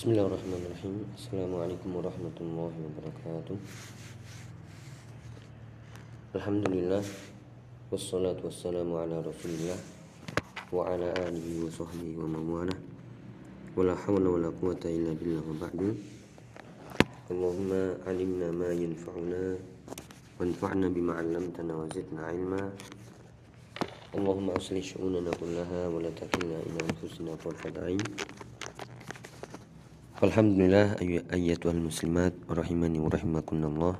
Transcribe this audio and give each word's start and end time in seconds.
Bismillahirrahmanirrahim. 0.00 1.04
Assalamualaikum 1.12 1.92
warahmatullahi 1.92 2.72
wabarakatuh. 2.72 3.56
Alhamdulillah. 6.40 7.04
Wassalatu 7.92 8.48
wassalamu 8.48 8.96
ala 8.96 9.20
rasulillah 9.20 9.76
Wa 10.72 10.88
ala 10.96 11.12
alihi 11.20 11.60
wa 11.60 11.68
sahbihi 11.68 12.16
wa 12.16 12.32
mawala 12.32 12.72
Wa 13.76 13.84
la 13.84 13.92
hawla 13.92 14.28
wa 14.32 14.40
la 14.40 14.48
quwata 14.48 14.88
illa 14.88 15.12
billah 15.12 15.44
wa 15.44 15.68
ba'du. 15.68 15.92
Allahumma 17.28 18.00
alimna 18.08 18.48
ma 18.56 18.72
yanfa'una 18.72 19.60
Wanfa'na 20.40 20.88
bima 20.88 21.20
'allamtana 21.20 21.76
wa 21.76 21.84
zidna 21.92 22.32
ilma. 22.32 22.72
Allahumma 24.16 24.56
aslih 24.56 24.80
syu'unana 24.80 25.28
kullaha 25.36 25.92
wa 25.92 26.00
la 26.00 26.08
takilna 26.16 26.56
ila 26.56 26.88
anfusina 26.88 27.36
tarfata 27.36 27.84
ain 27.84 28.00
Alhamdulillah 30.20 31.00
ayyatuhal 31.32 31.80
muslimat 31.80 32.36
rahimani 32.44 33.00
wa 33.00 33.08
rahimakunallah. 33.08 33.96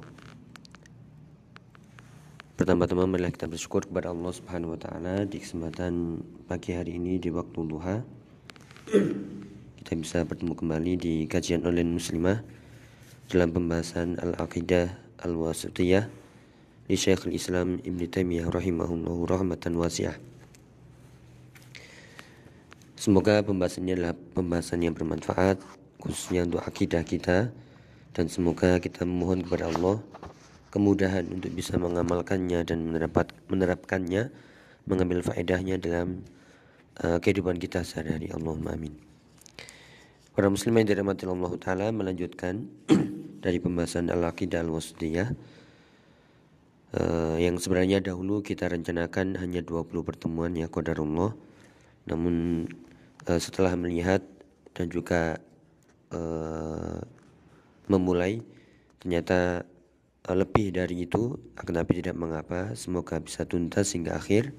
Pertama-tama 2.60 3.08
marilah 3.08 3.32
kita 3.32 3.48
bersyukur 3.48 3.88
kepada 3.88 4.12
Allah 4.12 4.28
Subhanahu 4.28 4.76
wa 4.76 4.80
taala 4.84 5.24
di 5.24 5.40
kesempatan 5.40 6.20
pagi 6.44 6.76
hari 6.76 7.00
ini 7.00 7.16
di 7.16 7.32
waktu 7.32 7.64
duha. 7.64 8.04
Kita 9.80 9.96
bisa 9.96 10.28
bertemu 10.28 10.52
kembali 10.60 10.92
di 11.00 11.14
kajian 11.24 11.64
online 11.64 11.96
muslimah 11.96 12.44
dalam 13.32 13.56
pembahasan 13.56 14.20
Al-Aqidah 14.20 15.24
Al-Wasitiyah 15.24 16.04
di 16.84 17.00
Syekhul 17.00 17.32
Islam 17.32 17.80
Ibn 17.80 18.00
Taimiyah 18.12 18.52
rahimahullahu 18.52 19.24
rahmatan 19.24 19.72
wasi'ah. 19.72 20.20
Semoga 23.00 23.40
pembahasannya 23.40 23.96
adalah 23.96 24.12
pembahasan 24.36 24.84
yang 24.84 24.92
bermanfaat 24.92 25.79
khususnya 26.00 26.48
untuk 26.48 26.64
akidah 26.64 27.04
kita. 27.04 27.52
Dan 28.10 28.26
semoga 28.26 28.82
kita 28.82 29.06
memohon 29.06 29.46
kepada 29.46 29.70
Allah 29.70 30.02
kemudahan 30.74 31.26
untuk 31.30 31.50
bisa 31.54 31.78
mengamalkannya 31.78 32.62
dan 32.66 32.78
menerap, 32.86 33.30
menerapkannya 33.46 34.34
mengambil 34.86 35.22
faedahnya 35.22 35.78
dalam 35.78 36.26
uh, 37.04 37.18
kehidupan 37.22 37.58
kita 37.58 37.86
sehari-hari. 37.86 38.30
Allahumma 38.34 38.74
amin. 38.74 38.94
Para 40.30 40.46
muslim 40.46 40.78
yang 40.78 40.88
dirahmati 40.88 41.26
Allah 41.26 41.52
Ta'ala 41.58 41.86
melanjutkan 41.90 42.70
dari 43.44 43.58
pembahasan 43.58 44.08
Al-Aqidah 44.08 44.62
Al-Wasdiyah 44.62 45.28
uh, 46.96 47.36
yang 47.36 47.58
sebenarnya 47.58 47.98
dahulu 47.98 48.40
kita 48.40 48.70
rencanakan 48.70 49.42
hanya 49.42 49.60
20 49.60 49.90
pertemuan 50.06 50.54
ya 50.54 50.70
qadarullah 50.70 51.34
namun 52.06 52.66
uh, 53.26 53.40
setelah 53.42 53.74
melihat 53.74 54.22
dan 54.72 54.86
juga 54.86 55.42
uh, 56.10 57.00
memulai 57.90 58.42
ternyata 59.02 59.66
uh, 60.28 60.36
lebih 60.36 60.74
dari 60.74 61.06
itu 61.08 61.38
akan 61.56 61.74
tapi 61.82 62.02
tidak 62.02 62.16
mengapa 62.18 62.74
semoga 62.78 63.18
bisa 63.18 63.46
tuntas 63.46 63.94
hingga 63.96 64.18
akhir 64.18 64.54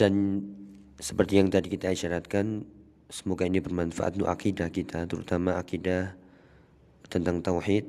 dan 0.00 0.42
seperti 0.98 1.38
yang 1.38 1.48
tadi 1.50 1.70
kita 1.70 1.94
isyaratkan 1.94 2.66
semoga 3.08 3.46
ini 3.46 3.62
bermanfaat 3.62 4.18
untuk 4.18 4.30
akidah 4.30 4.68
kita 4.72 5.06
terutama 5.06 5.60
akidah 5.60 6.16
tentang 7.06 7.44
tauhid 7.44 7.86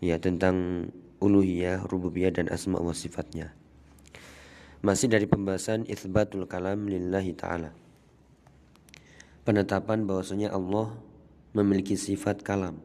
ya 0.00 0.16
tentang 0.16 0.88
uluhiyah, 1.20 1.84
rububiyah 1.84 2.32
dan 2.32 2.48
asma 2.48 2.80
wa 2.80 2.96
sifatnya. 2.96 3.52
Masih 4.80 5.12
dari 5.12 5.28
pembahasan 5.28 5.84
itsbatul 5.84 6.48
kalam 6.48 6.88
lillahi 6.88 7.36
taala. 7.36 7.76
Penetapan 9.44 10.08
bahwasanya 10.08 10.56
Allah 10.56 10.96
memiliki 11.50 11.98
sifat 11.98 12.46
kalam. 12.46 12.78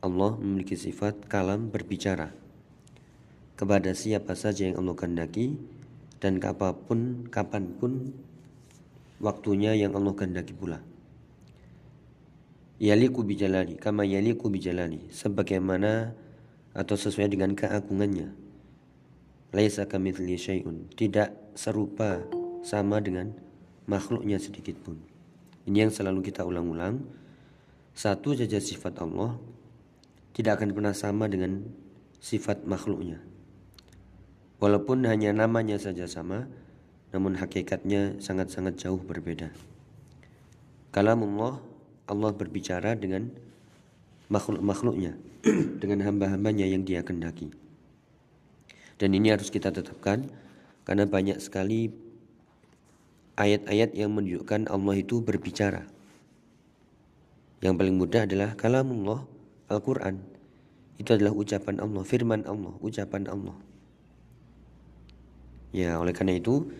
Allah 0.00 0.32
memiliki 0.38 0.78
sifat 0.78 1.26
kalam 1.26 1.68
berbicara 1.68 2.30
kepada 3.58 3.92
siapa 3.92 4.32
saja 4.32 4.70
yang 4.70 4.80
Allah 4.80 4.96
kehendaki 4.96 5.58
dan 6.22 6.40
kapan 6.40 6.72
pun 6.72 7.00
kapan 7.28 7.64
pun 7.76 8.14
waktunya 9.20 9.76
yang 9.76 9.92
Allah 9.92 10.16
kehendaki 10.16 10.56
pula. 10.56 10.80
Yaliku 12.80 13.20
bijalali 13.20 13.76
kama 13.76 14.08
yaliku 14.08 14.48
bijalali 14.48 15.12
sebagaimana 15.12 16.16
atau 16.72 16.96
sesuai 16.96 17.28
dengan 17.28 17.52
keagungannya. 17.52 18.32
Laisa 19.50 19.84
kamitsli 19.84 20.38
syai'un, 20.38 20.86
tidak 20.94 21.34
serupa 21.58 22.22
sama 22.62 23.02
dengan 23.02 23.34
makhluknya 23.90 24.38
sedikit 24.38 24.78
pun. 24.80 24.96
Ini 25.66 25.84
yang 25.84 25.92
selalu 25.92 26.30
kita 26.30 26.46
ulang-ulang 26.46 27.19
satu 27.94 28.32
saja 28.36 28.58
sifat 28.62 28.98
Allah 29.02 29.36
tidak 30.36 30.60
akan 30.62 30.70
pernah 30.72 30.94
sama 30.94 31.26
dengan 31.26 31.66
sifat 32.20 32.64
makhluknya. 32.64 33.18
Walaupun 34.60 35.08
hanya 35.08 35.32
namanya 35.32 35.80
saja 35.80 36.04
sama, 36.04 36.44
namun 37.10 37.34
hakikatnya 37.34 38.20
sangat-sangat 38.20 38.76
jauh 38.76 39.00
berbeda. 39.00 39.50
Kalamullah, 40.92 41.58
Allah 42.06 42.30
berbicara 42.34 42.94
dengan 42.94 43.32
makhluk-makhluknya, 44.28 45.16
dengan 45.82 46.04
hamba-hambanya 46.04 46.68
yang 46.68 46.84
dia 46.84 47.00
kendaki. 47.00 47.50
Dan 49.00 49.16
ini 49.16 49.32
harus 49.32 49.48
kita 49.48 49.72
tetapkan 49.72 50.28
karena 50.84 51.08
banyak 51.08 51.40
sekali 51.40 51.88
ayat-ayat 53.40 53.96
yang 53.96 54.12
menunjukkan 54.12 54.68
Allah 54.68 55.00
itu 55.00 55.24
berbicara. 55.24 55.88
Yang 57.60 57.74
paling 57.76 57.96
mudah 58.00 58.24
adalah 58.24 58.56
kalamullah 58.56 59.28
Al-Quran. 59.68 60.20
Itu 60.96 61.16
adalah 61.16 61.32
ucapan 61.32 61.80
Allah, 61.80 62.02
firman 62.04 62.42
Allah, 62.48 62.72
ucapan 62.80 63.28
Allah. 63.28 63.56
Ya, 65.70 66.00
oleh 66.00 66.12
karena 66.16 66.40
itu 66.40 66.72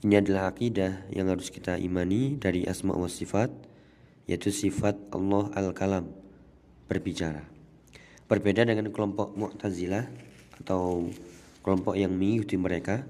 ini 0.00 0.16
adalah 0.16 0.48
akidah 0.48 1.04
yang 1.12 1.28
harus 1.28 1.52
kita 1.52 1.76
imani 1.76 2.40
dari 2.40 2.64
asma 2.64 2.96
wa 2.96 3.04
sifat 3.04 3.52
yaitu 4.24 4.48
sifat 4.54 4.96
Allah 5.12 5.50
al-kalam 5.58 6.08
berbicara. 6.86 7.44
Berbeda 8.30 8.62
dengan 8.62 8.88
kelompok 8.94 9.34
Mu'tazilah 9.34 10.06
atau 10.62 11.10
kelompok 11.66 11.98
yang 11.98 12.14
mengikuti 12.14 12.54
mereka, 12.54 13.02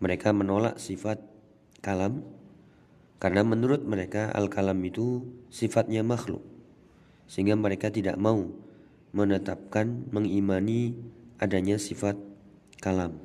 mereka 0.00 0.32
menolak 0.32 0.80
sifat 0.80 1.20
kalam 1.84 2.24
karena 3.22 3.46
menurut 3.46 3.86
mereka 3.86 4.34
al-kalam 4.34 4.82
itu 4.82 5.22
sifatnya 5.46 6.02
makhluk. 6.02 6.42
Sehingga 7.30 7.54
mereka 7.54 7.86
tidak 7.86 8.18
mau 8.18 8.50
menetapkan, 9.14 10.10
mengimani 10.10 10.98
adanya 11.38 11.78
sifat 11.78 12.18
kalam. 12.82 13.22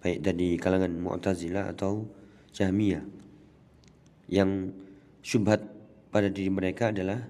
Baik 0.00 0.24
dari 0.24 0.56
kalangan 0.56 0.96
Mu'tazilah 0.96 1.76
atau 1.76 2.08
Jahmiyah. 2.56 3.04
Yang 4.32 4.72
syubhat 5.20 5.60
pada 6.08 6.32
diri 6.32 6.48
mereka 6.48 6.88
adalah 6.88 7.20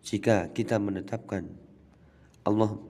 jika 0.00 0.56
kita 0.56 0.80
menetapkan 0.80 1.52
Allah 2.48 2.80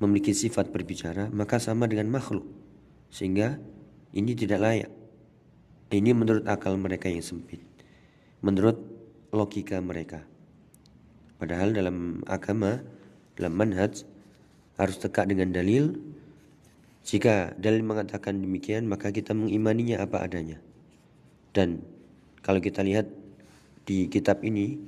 memiliki 0.00 0.32
sifat 0.32 0.72
berbicara, 0.72 1.28
maka 1.28 1.60
sama 1.60 1.84
dengan 1.92 2.08
makhluk. 2.08 2.48
Sehingga 3.12 3.60
ini 4.16 4.32
tidak 4.32 4.64
layak 4.64 5.03
ini 5.94 6.10
menurut 6.12 6.44
akal 6.50 6.74
mereka 6.74 7.06
yang 7.06 7.22
sempit. 7.22 7.62
Menurut 8.42 8.76
logika 9.34 9.78
mereka. 9.78 10.22
Padahal 11.38 11.74
dalam 11.74 12.22
agama, 12.30 12.82
dalam 13.34 13.54
manhaj 13.54 14.06
harus 14.78 14.96
tegak 14.98 15.30
dengan 15.30 15.50
dalil. 15.50 15.98
Jika 17.04 17.52
dalil 17.60 17.84
mengatakan 17.84 18.40
demikian, 18.40 18.88
maka 18.88 19.12
kita 19.12 19.36
mengimaninya 19.36 20.00
apa 20.00 20.24
adanya. 20.24 20.58
Dan 21.52 21.84
kalau 22.40 22.64
kita 22.64 22.80
lihat 22.80 23.12
di 23.84 24.08
kitab 24.08 24.40
ini, 24.40 24.80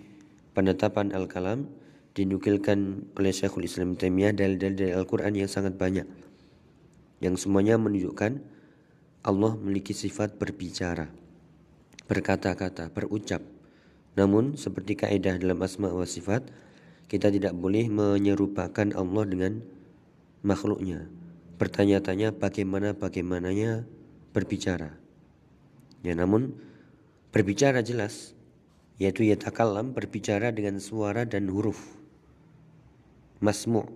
penetapan 0.57 1.13
Al-Kalam 1.13 1.69
dinukilkan 2.17 3.13
oleh 3.21 3.33
Syekhul 3.37 3.69
Islam 3.69 3.93
Taimiyah 4.01 4.33
dalil-dalil 4.33 4.97
Al-Quran 4.97 5.37
yang 5.37 5.51
sangat 5.53 5.77
banyak. 5.77 6.09
Yang 7.21 7.45
semuanya 7.45 7.77
menunjukkan 7.77 8.41
Allah 9.27 9.59
memiliki 9.59 9.91
sifat 9.91 10.39
berbicara, 10.39 11.11
berkata-kata, 12.07 12.95
berucap. 12.95 13.43
Namun 14.15 14.55
seperti 14.55 14.95
kaidah 14.95 15.35
dalam 15.35 15.59
asma 15.67 15.91
wa 15.91 16.07
sifat, 16.07 16.47
kita 17.11 17.35
tidak 17.35 17.59
boleh 17.59 17.91
menyerupakan 17.91 18.87
Allah 18.95 19.25
dengan 19.27 19.67
makhluknya. 20.47 21.11
Bertanya-tanya 21.59 22.39
bagaimana 22.39 22.95
bagaimananya 22.95 23.83
berbicara. 24.31 24.95
Ya 26.07 26.15
namun 26.15 26.55
berbicara 27.35 27.83
jelas 27.83 28.39
yaitu 28.97 29.27
yatakalam 29.29 29.91
berbicara 29.93 30.55
dengan 30.55 30.79
suara 30.79 31.27
dan 31.27 31.51
huruf. 31.51 31.99
Masmu' 33.43 33.91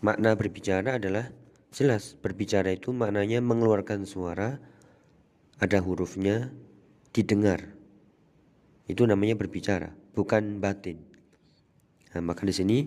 makna 0.00 0.32
berbicara 0.38 0.96
adalah 0.96 1.28
Jelas 1.72 2.20
berbicara 2.20 2.76
itu 2.76 2.92
maknanya 2.92 3.40
mengeluarkan 3.40 4.04
suara, 4.04 4.60
ada 5.56 5.78
hurufnya, 5.80 6.52
didengar. 7.16 7.64
Itu 8.84 9.08
namanya 9.08 9.40
berbicara. 9.40 9.96
bukan 10.12 10.60
batin. 10.60 11.00
Nah, 12.12 12.20
maka 12.20 12.44
di 12.44 12.52
sini 12.52 12.84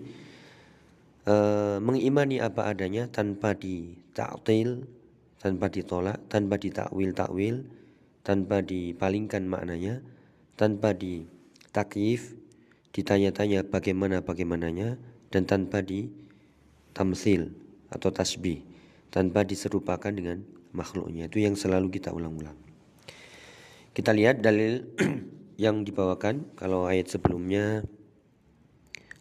uh, 1.26 1.82
mengimani 1.82 2.38
apa 2.38 2.70
adanya 2.70 3.10
tanpa 3.10 3.58
ditaktil, 3.58 4.86
tanpa 5.42 5.66
ditolak, 5.66 6.22
tanpa 6.30 6.54
ditakwil 6.54 7.10
takwil, 7.10 7.66
tanpa 8.22 8.62
dipalingkan 8.62 9.50
maknanya, 9.50 10.06
tanpa 10.54 10.94
ditakyif, 10.94 12.38
ditanya-tanya 12.94 13.66
bagaimana 13.66 14.22
bagaimananya, 14.22 14.94
dan 15.34 15.42
tanpa 15.50 15.82
ditamsil 15.82 17.50
atau 17.90 18.14
tasbih, 18.14 18.62
tanpa 19.16 19.48
diserupakan 19.48 20.12
dengan 20.12 20.44
makhluknya. 20.76 21.32
Itu 21.32 21.40
yang 21.40 21.56
selalu 21.56 21.88
kita 21.88 22.12
ulang-ulang. 22.12 22.52
Kita 23.96 24.12
lihat 24.12 24.44
dalil 24.44 24.92
yang 25.64 25.88
dibawakan 25.88 26.52
kalau 26.52 26.84
ayat 26.84 27.08
sebelumnya 27.08 27.80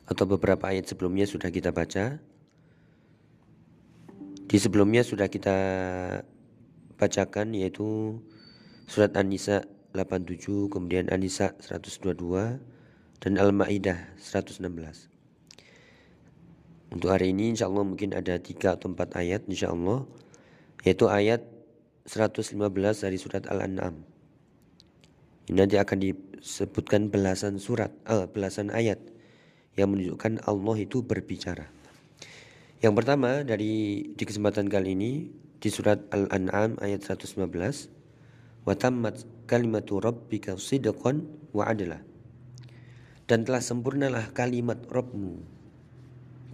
atau 0.03 0.27
beberapa 0.27 0.67
ayat 0.67 0.91
sebelumnya 0.91 1.23
sudah 1.23 1.47
kita 1.47 1.71
baca. 1.71 2.19
Di 4.45 4.57
sebelumnya 4.59 5.07
sudah 5.07 5.31
kita 5.31 5.57
bacakan 6.99 7.55
yaitu 7.55 8.19
surat 8.91 9.15
An-Nisa 9.15 9.63
87, 9.95 10.75
kemudian 10.75 11.07
An-Nisa 11.07 11.55
122 11.63 12.59
dan 13.23 13.33
Al-Maidah 13.39 14.11
116. 14.19 15.14
Untuk 16.95 17.11
hari 17.11 17.35
ini 17.35 17.51
insya 17.51 17.67
Allah 17.67 17.83
mungkin 17.83 18.15
ada 18.15 18.39
tiga 18.39 18.79
atau 18.79 18.87
empat 18.87 19.19
ayat 19.19 19.43
insya 19.51 19.75
Allah 19.75 20.07
yaitu 20.87 21.11
ayat 21.11 21.43
115 22.07 22.55
dari 23.03 23.17
surat 23.19 23.43
Al-An'am. 23.51 23.99
Ini 25.51 25.59
nanti 25.59 25.75
akan 25.75 25.97
disebutkan 25.99 27.11
belasan 27.11 27.59
surat, 27.59 27.91
eh, 28.07 28.31
belasan 28.31 28.71
ayat 28.71 29.03
yang 29.75 29.91
menunjukkan 29.91 30.47
Allah 30.47 30.75
itu 30.79 31.03
berbicara. 31.03 31.67
Yang 32.79 32.93
pertama 33.03 33.43
dari 33.43 34.05
di 34.15 34.23
kesempatan 34.23 34.71
kali 34.71 34.95
ini 34.95 35.11
di 35.59 35.69
surat 35.73 35.99
Al-An'am 36.15 36.79
ayat 36.79 37.03
115 37.03 37.91
wa 38.63 38.71
tammat 38.71 39.19
kalimatu 39.51 39.99
rabbika 39.99 40.55
sidqan 40.55 41.27
wa 41.51 41.67
adla 41.67 41.99
dan 43.25 43.43
telah 43.43 43.61
sempurnalah 43.61 44.31
kalimat 44.31 44.79
Rabbmu 44.89 45.55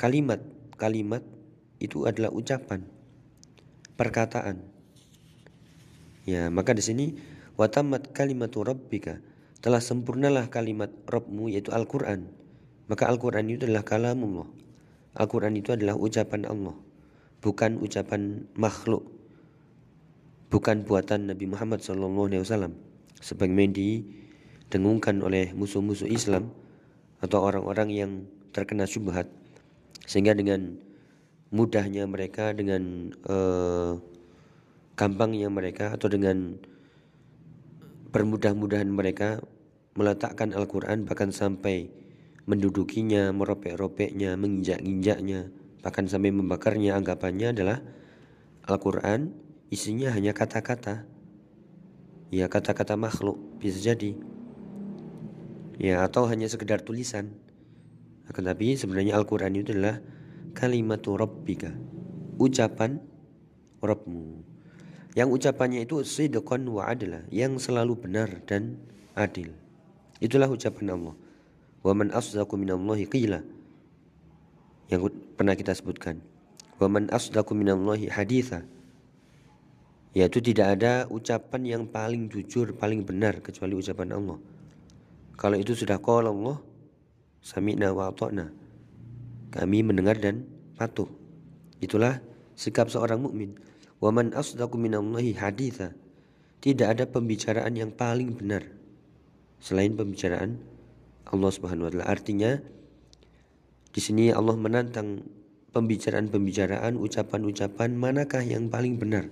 kalimat 0.02 0.42
kalimat 0.82 1.22
itu 1.78 2.10
adalah 2.10 2.34
ucapan 2.34 2.82
perkataan. 3.94 4.66
Ya 6.26 6.50
maka 6.50 6.74
di 6.74 6.82
sini 6.82 7.06
Watamat 7.62 8.10
kalimatu 8.18 8.66
rabbika 8.66 9.22
telah 9.62 9.78
sempurnalah 9.78 10.50
kalimat 10.50 10.90
Rabbmu 11.06 11.54
yaitu 11.54 11.70
Al-Quran. 11.70 12.26
Maka 12.90 13.06
Al-Quran 13.06 13.46
itu 13.54 13.70
adalah 13.70 13.86
kalamullah. 13.86 14.50
Al-Quran 15.14 15.54
itu 15.54 15.70
adalah 15.70 15.94
ucapan 15.94 16.50
Allah 16.50 16.74
bukan 17.42 17.82
ucapan 17.82 18.46
makhluk. 18.56 19.10
Bukan 20.50 20.84
buatan 20.86 21.30
Nabi 21.32 21.46
Muhammad 21.50 21.82
SAW 21.82 22.74
sebagaimana 23.22 23.72
didengungkan 23.72 25.22
oleh 25.22 25.54
musuh-musuh 25.54 26.10
Islam 26.10 26.52
atau 27.22 27.40
orang-orang 27.46 27.90
yang 27.94 28.12
terkena 28.52 28.90
syubhat 28.90 29.30
sehingga 30.06 30.34
dengan 30.34 30.78
mudahnya 31.52 32.08
mereka 32.08 32.56
dengan 32.56 33.14
uh, 33.28 34.00
gampangnya 34.96 35.52
mereka 35.52 35.98
atau 35.98 36.08
dengan 36.08 36.62
permudah-mudahan 38.12 38.88
mereka 38.92 39.44
meletakkan 39.96 40.56
Al-Quran 40.56 41.04
bahkan 41.04 41.36
sampai 41.36 41.92
mendudukinya, 42.48 43.30
meropek-ropeknya, 43.32 44.36
menginjak-injaknya, 44.36 45.54
bahkan 45.86 46.10
sampai 46.10 46.34
membakarnya 46.34 46.98
anggapannya 46.98 47.54
adalah 47.54 47.80
Al-Quran 48.66 49.36
isinya 49.72 50.12
hanya 50.14 50.36
kata-kata. 50.36 51.06
Ya 52.32 52.48
kata-kata 52.48 52.96
makhluk 52.96 53.40
bisa 53.60 53.92
jadi. 53.92 54.16
Ya 55.82 56.06
atau 56.06 56.28
hanya 56.32 56.48
sekedar 56.48 56.80
tulisan. 56.84 57.36
Akan 58.32 58.48
tapi 58.48 58.80
sebenarnya 58.80 59.20
Al-Quran 59.20 59.60
itu 59.60 59.76
adalah 59.76 60.00
kalimat 60.56 61.04
rabbika. 61.04 61.76
Ucapan 62.40 63.04
Rabbmu. 63.84 64.40
Yang 65.20 65.30
ucapannya 65.36 65.84
itu 65.84 66.00
sidqan 66.08 66.64
wa 66.72 66.88
adla, 66.88 67.28
yang 67.28 67.60
selalu 67.60 68.00
benar 68.00 68.40
dan 68.48 68.80
adil. 69.20 69.52
Itulah 70.24 70.48
ucapan 70.48 70.96
Allah. 70.96 71.16
Wa 71.84 71.92
man 71.92 72.16
asdaqu 72.16 72.56
minallahi 72.56 73.04
qila. 73.12 73.44
Yang 74.88 75.12
pernah 75.36 75.60
kita 75.60 75.76
sebutkan. 75.76 76.24
Wa 76.80 76.88
man 76.88 77.12
asdaqu 77.12 77.52
minallahi 77.52 78.08
haditha. 78.08 78.64
Yaitu 80.16 80.40
tidak 80.40 80.80
ada 80.80 81.04
ucapan 81.12 81.62
yang 81.68 81.84
paling 81.84 82.32
jujur, 82.32 82.72
paling 82.80 83.04
benar 83.04 83.44
kecuali 83.44 83.76
ucapan 83.76 84.16
Allah. 84.16 84.40
Kalau 85.36 85.58
itu 85.60 85.76
sudah 85.76 86.00
qala 86.00 86.32
Allah, 86.32 86.64
sami'na 87.42 87.92
wa 87.92 88.14
ata'na. 88.14 88.54
Kami 89.52 89.84
mendengar 89.84 90.18
dan 90.22 90.48
patuh. 90.80 91.10
Itulah 91.84 92.22
sikap 92.56 92.88
seorang 92.88 93.20
mukmin. 93.20 93.58
Waman 94.00 94.32
asdaqu 94.34 94.80
minallahi 94.80 95.36
haditha. 95.36 95.94
Tidak 96.62 96.88
ada 96.88 97.10
pembicaraan 97.10 97.74
yang 97.74 97.90
paling 97.92 98.38
benar 98.38 98.62
selain 99.62 99.94
pembicaraan 99.94 100.58
Allah 101.30 101.52
Subhanahu 101.54 101.90
wa 101.90 101.92
taala. 101.94 102.08
Artinya 102.10 102.58
di 103.92 104.02
sini 104.02 104.34
Allah 104.34 104.58
menantang 104.58 105.22
pembicaraan-pembicaraan, 105.72 107.00
ucapan-ucapan 107.00 107.96
manakah 107.96 108.44
yang 108.44 108.68
paling 108.68 109.00
benar? 109.00 109.28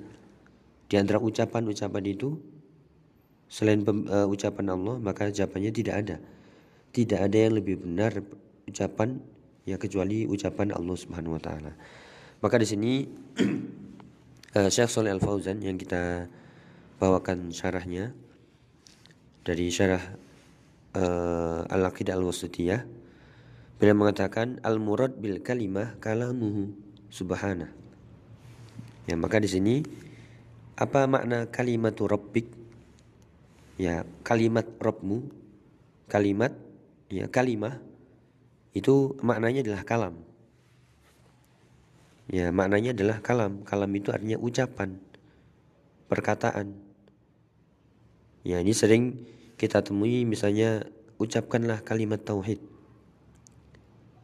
Di 0.87 0.95
antara 0.95 1.19
ucapan-ucapan 1.19 2.03
itu 2.07 2.39
selain 3.51 3.83
uh, 3.83 4.25
ucapan 4.29 4.71
Allah, 4.71 4.95
maka 5.01 5.27
jawabannya 5.29 5.71
tidak 5.75 5.95
ada. 6.05 6.15
Tidak 6.89 7.19
ada 7.19 7.37
yang 7.37 7.61
lebih 7.61 7.81
benar 7.81 8.21
ucapan 8.65 9.21
ya 9.65 9.77
kecuali 9.77 10.25
ucapan 10.25 10.73
Allah 10.73 10.97
Subhanahu 10.97 11.37
wa 11.37 11.41
taala. 11.41 11.71
Maka 12.39 12.55
di 12.57 12.67
sini 12.67 12.91
uh, 14.55 14.69
Syekh 14.73 14.89
Soleh 14.89 15.13
Al 15.13 15.21
Fauzan 15.21 15.61
yang 15.61 15.77
kita 15.77 16.25
bawakan 16.97 17.53
syarahnya 17.53 18.11
dari 19.45 19.69
syarah 19.69 20.01
uh, 20.97 21.69
Al 21.69 21.83
Aqidah 21.85 22.17
Al 22.17 22.25
Wasitiyah 22.25 22.81
beliau 23.79 23.95
mengatakan 23.95 24.59
al 24.59 24.75
murad 24.75 25.15
bil 25.15 25.39
kalimah 25.39 25.95
kalamuhu 26.03 26.75
subhana 27.07 27.71
ya 29.07 29.15
maka 29.15 29.39
di 29.39 29.47
sini 29.47 29.75
apa 30.75 31.07
makna 31.07 31.47
kalimat 31.47 31.95
rabbik 31.95 32.51
ya 33.79 34.03
kalimat 34.27 34.67
Rabbmu 34.83 35.31
kalimat 36.11 36.51
ya 37.09 37.25
kalimah 37.27 37.81
itu 38.71 39.17
maknanya 39.25 39.65
adalah 39.65 39.83
kalam 39.83 40.29
Ya, 42.29 42.53
maknanya 42.53 42.93
adalah 42.93 43.25
kalam. 43.25 43.65
Kalam 43.65 43.89
itu 43.97 44.13
artinya 44.13 44.37
ucapan, 44.37 45.01
perkataan. 46.05 46.77
Ya, 48.45 48.61
ini 48.61 48.69
sering 48.69 49.25
kita 49.57 49.81
temui 49.81 50.29
misalnya 50.29 50.85
ucapkanlah 51.17 51.81
kalimat 51.81 52.21
tauhid. 52.21 52.61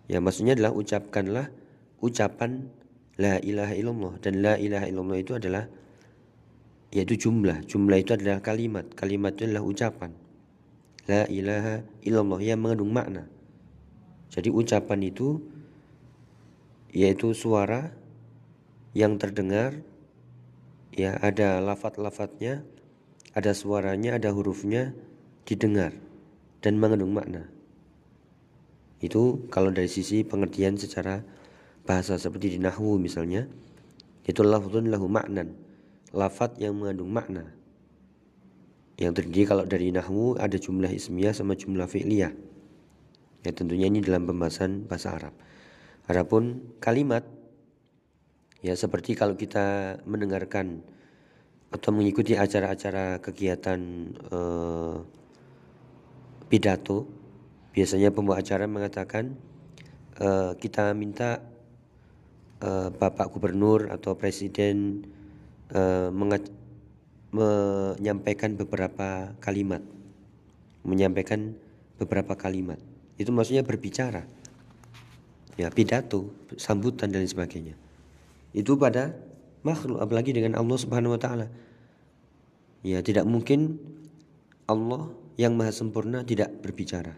Ya, 0.06 0.22
maksudnya 0.22 0.54
adalah 0.54 0.78
ucapkanlah 0.78 1.50
ucapan 1.98 2.70
la 3.18 3.42
ilaha 3.42 3.74
illallah 3.74 4.14
dan 4.22 4.38
la 4.46 4.54
ilaha 4.62 4.86
illallah 4.86 5.18
itu 5.18 5.34
adalah 5.34 5.66
yaitu 6.94 7.18
jumlah. 7.18 7.66
Jumlah 7.66 8.06
itu 8.06 8.14
adalah 8.14 8.38
kalimat. 8.46 8.86
Kalimat 8.94 9.34
itu 9.34 9.50
adalah 9.50 9.66
ucapan. 9.66 10.14
La 11.06 11.30
ilaha 11.30 11.86
illallah 12.02 12.42
yang 12.42 12.60
mengandung 12.62 12.90
makna. 12.90 13.30
Jadi 14.34 14.50
ucapan 14.50 15.00
itu 15.06 15.38
yaitu 16.96 17.36
suara 17.36 17.92
yang 18.96 19.20
terdengar 19.20 19.84
ya 20.96 21.20
ada 21.20 21.60
lafat-lafatnya 21.60 22.64
ada 23.36 23.52
suaranya 23.52 24.16
ada 24.16 24.32
hurufnya 24.32 24.96
didengar 25.44 25.92
dan 26.64 26.80
mengandung 26.80 27.12
makna 27.12 27.52
itu 29.04 29.44
kalau 29.52 29.76
dari 29.76 29.92
sisi 29.92 30.24
pengertian 30.24 30.80
secara 30.80 31.20
bahasa 31.84 32.16
seperti 32.16 32.56
di 32.56 32.60
nahwu 32.64 32.96
misalnya 32.96 33.46
itu 34.24 34.40
lafzun 34.40 34.88
lahu 34.88 35.12
maknan 35.12 35.52
lafat 36.16 36.56
yang 36.64 36.80
mengandung 36.80 37.12
makna 37.12 37.55
yang 38.96 39.12
terdiri 39.12 39.44
kalau 39.44 39.64
dari 39.68 39.92
nahwu 39.92 40.40
ada 40.40 40.56
jumlah 40.56 40.88
ismiyah 40.88 41.36
sama 41.36 41.56
jumlah 41.60 41.88
fi'liyah. 41.88 42.32
Ya 43.46 43.52
tentunya 43.52 43.92
ini 43.92 44.02
dalam 44.02 44.26
pembahasan 44.26 44.88
bahasa 44.88 45.14
Arab. 45.14 45.34
Adapun 46.08 46.76
kalimat 46.80 47.28
ya 48.64 48.74
seperti 48.74 49.14
kalau 49.14 49.38
kita 49.38 50.00
mendengarkan 50.08 50.82
atau 51.70 51.90
mengikuti 51.92 52.40
acara-acara 52.40 53.20
kegiatan 53.20 53.80
eh, 54.16 54.98
pidato 56.48 57.06
biasanya 57.76 58.16
pembawa 58.16 58.40
acara 58.40 58.64
mengatakan 58.72 59.36
uh, 60.24 60.56
kita 60.56 60.96
minta 60.96 61.44
uh, 62.64 62.88
Bapak 62.88 63.36
Gubernur 63.36 63.92
atau 63.92 64.16
Presiden 64.16 65.04
uh, 65.76 66.08
menyampaikan 67.36 68.56
beberapa 68.56 69.36
kalimat, 69.44 69.84
menyampaikan 70.88 71.52
beberapa 72.00 72.40
kalimat. 72.40 72.80
Itu 73.20 73.36
maksudnya 73.36 73.68
berbicara, 73.68 74.24
ya 75.60 75.68
pidato, 75.68 76.32
sambutan 76.56 77.12
dan 77.12 77.28
sebagainya. 77.28 77.76
Itu 78.56 78.80
pada 78.80 79.12
makhluk, 79.68 80.00
apalagi 80.00 80.32
dengan 80.32 80.56
Allah 80.56 80.78
Subhanahu 80.80 81.20
Wa 81.20 81.22
Taala. 81.22 81.48
Ya 82.86 83.02
tidak 83.04 83.28
mungkin 83.28 83.82
Allah 84.70 85.10
yang 85.36 85.58
maha 85.58 85.74
sempurna 85.74 86.24
tidak 86.24 86.54
berbicara 86.64 87.18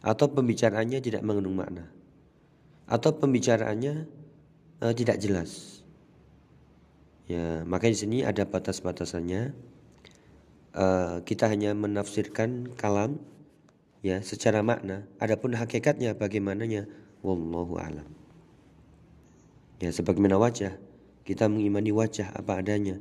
atau 0.00 0.32
pembicaraannya 0.32 0.98
tidak 1.04 1.20
mengandung 1.20 1.60
makna 1.60 1.84
atau 2.88 3.12
pembicaraannya 3.14 4.08
uh, 4.82 4.94
tidak 4.96 5.20
jelas. 5.20 5.79
Ya, 7.30 7.62
maka 7.62 7.86
di 7.86 7.94
sini 7.94 8.26
ada 8.26 8.42
batas-batasannya. 8.42 9.54
Uh, 10.74 11.22
kita 11.22 11.46
hanya 11.46 11.70
menafsirkan 11.78 12.74
kalam 12.74 13.22
ya 14.02 14.18
secara 14.18 14.66
makna. 14.66 15.06
Adapun 15.22 15.54
hakikatnya 15.54 16.18
bagaimananya 16.18 16.90
wallahu 17.22 17.78
alam. 17.78 18.10
Ya, 19.78 19.94
sebagaimana 19.94 20.42
wajah, 20.42 20.74
kita 21.22 21.46
mengimani 21.46 21.94
wajah 21.94 22.34
apa 22.34 22.58
adanya. 22.58 22.98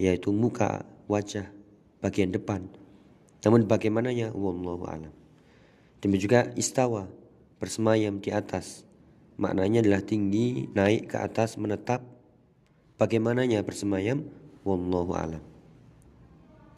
Yaitu 0.00 0.32
muka, 0.32 0.88
wajah, 1.04 1.52
bagian 2.00 2.32
depan. 2.32 2.64
Namun 3.44 3.68
bagaimananya 3.68 4.32
wallahu 4.32 4.88
alam. 4.88 5.12
Demikian 6.00 6.24
juga 6.24 6.40
istawa, 6.56 7.12
bersemayam 7.60 8.24
di 8.24 8.32
atas. 8.32 8.88
Maknanya 9.36 9.84
adalah 9.84 10.00
tinggi, 10.00 10.72
naik 10.72 11.12
ke 11.12 11.20
atas, 11.20 11.60
menetap. 11.60 12.19
Bagaimananya 13.00 13.64
bersemayam? 13.64 14.28
Wallahu 14.60 15.16
alam. 15.16 15.40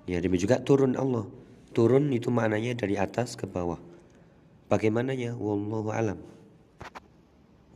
Ya, 0.06 0.22
demikian 0.22 0.46
juga 0.46 0.56
turun 0.62 0.94
Allah. 0.94 1.26
Turun 1.74 2.14
itu 2.14 2.30
maknanya 2.30 2.78
dari 2.78 2.94
atas 2.94 3.34
ke 3.34 3.50
bawah. 3.50 3.82
Bagaimananya? 4.70 5.34
Wallahu 5.34 5.90
alam. 5.90 6.22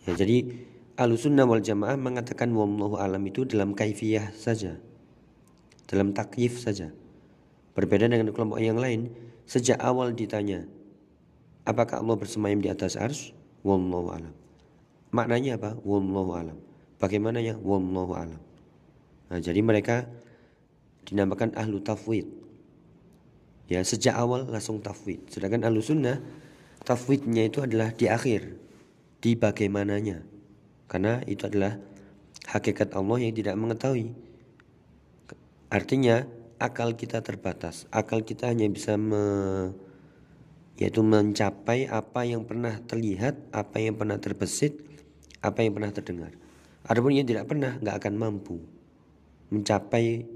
Ya, 0.07 0.15
jadi 0.15 0.47
Ahlussunnah 0.95 1.45
wal 1.45 1.61
Jamaah 1.61 1.99
mengatakan 1.99 2.55
wallahu 2.55 2.97
alam 2.97 3.21
itu 3.27 3.43
dalam 3.43 3.75
kaifiyah 3.75 4.31
saja. 4.33 4.79
Dalam 5.91 6.15
takyif 6.15 6.63
saja. 6.63 6.95
Berbeda 7.75 8.07
dengan 8.07 8.31
kelompok 8.31 8.63
yang 8.63 8.79
lain, 8.79 9.13
sejak 9.45 9.77
awal 9.83 10.15
ditanya, 10.15 10.65
Apakah 11.67 11.99
Allah 11.99 12.15
bersemayam 12.15 12.63
di 12.63 12.71
atas 12.71 12.95
ars? 12.95 13.35
Wallahu 13.67 14.15
alam. 14.15 14.31
Maknanya 15.11 15.59
apa? 15.59 15.75
Wallahu 15.83 16.39
alam. 16.39 16.59
Bagaimana 16.97 17.45
ya? 17.45 17.55
Wallahu 17.61 18.13
alam. 18.17 18.41
Nah, 19.29 19.39
jadi 19.43 19.61
mereka 19.61 20.07
dinamakan 21.05 21.53
ahlu 21.55 21.83
tafwid. 21.83 22.27
Ya, 23.67 23.83
sejak 23.83 24.15
awal 24.15 24.47
langsung 24.47 24.79
tafwid. 24.79 25.27
Sedangkan 25.29 25.67
ahlu 25.67 25.83
sunnah 25.83 26.23
tafwidnya 26.87 27.51
itu 27.51 27.61
adalah 27.61 27.91
di 27.91 28.07
akhir, 28.07 28.55
di 29.19 29.35
bagaimananya. 29.35 30.23
Karena 30.87 31.19
itu 31.27 31.51
adalah 31.51 31.77
hakikat 32.47 32.95
Allah 32.95 33.19
yang 33.27 33.35
tidak 33.35 33.59
mengetahui. 33.59 34.15
Artinya 35.67 36.23
akal 36.63 36.95
kita 36.95 37.21
terbatas. 37.27 37.91
Akal 37.91 38.23
kita 38.23 38.49
hanya 38.49 38.71
bisa 38.71 38.95
me 38.95 39.25
yaitu 40.77 41.01
mencapai 41.01 41.89
apa 41.89 42.29
yang 42.29 42.45
pernah 42.45 42.77
terlihat, 42.85 43.49
apa 43.49 43.81
yang 43.81 43.97
pernah 43.97 44.21
terbesit, 44.21 44.77
apa 45.41 45.65
yang 45.65 45.73
pernah 45.73 45.89
terdengar. 45.89 46.37
Adapun 46.87 47.19
yang 47.19 47.27
tidak 47.27 47.51
pernah 47.51 47.75
nggak 47.83 47.97
akan 47.99 48.15
mampu 48.15 48.63
mencapai 49.51 50.27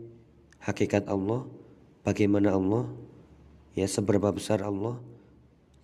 hakikat 0.62 1.06
Allah, 1.06 1.46
bagaimana 2.02 2.54
Allah, 2.54 2.90
ya 3.78 3.86
seberapa 3.86 4.34
besar 4.34 4.62
Allah 4.66 4.98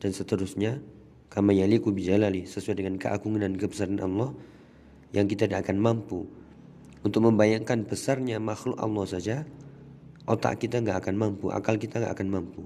dan 0.03 0.11
seterusnya. 0.11 0.83
Kama 1.27 1.51
yaliku 1.51 1.91
bijalali 1.91 2.47
sesuai 2.47 2.81
dengan 2.81 2.95
keagungan 3.03 3.43
dan 3.43 3.55
kebesaran 3.59 3.99
Allah 3.99 4.31
yang 5.11 5.27
kita 5.27 5.51
tidak 5.51 5.67
akan 5.67 5.83
mampu 5.83 6.23
untuk 7.03 7.23
membayangkan 7.27 7.83
besarnya 7.83 8.39
makhluk 8.39 8.79
Allah 8.79 9.05
saja 9.05 9.37
otak 10.27 10.63
kita 10.63 10.81
nggak 10.83 11.03
akan 11.03 11.15
mampu 11.19 11.51
akal 11.51 11.79
kita 11.79 11.99
nggak 11.99 12.15
akan 12.15 12.29
mampu. 12.31 12.63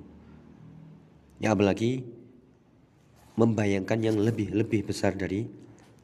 Ya 1.41 1.57
apalagi 1.57 2.05
membayangkan 3.41 3.99
yang 4.05 4.21
lebih-lebih 4.21 4.93
besar 4.93 5.17
dari 5.17 5.49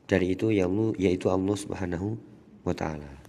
dari 0.07 0.39
itu 0.39 0.55
yang 0.55 0.71
yaitu 0.97 1.27
Allah 1.27 1.57
Subhanahu 1.59 2.15
wa 2.63 2.75
taala. 2.75 3.26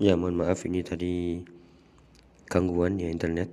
Ya 0.00 0.16
mohon 0.16 0.40
maaf 0.40 0.64
ini 0.64 0.80
tadi 0.80 1.44
gangguan 2.48 2.96
ya 2.96 3.12
internet. 3.12 3.52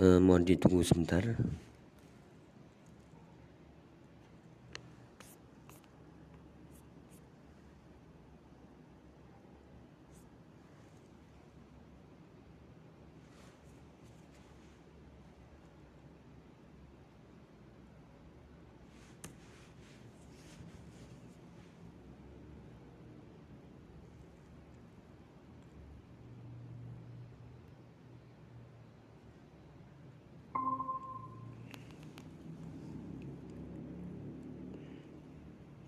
eh, 0.00 0.16
mohon 0.16 0.48
ditunggu 0.48 0.80
sebentar. 0.80 1.20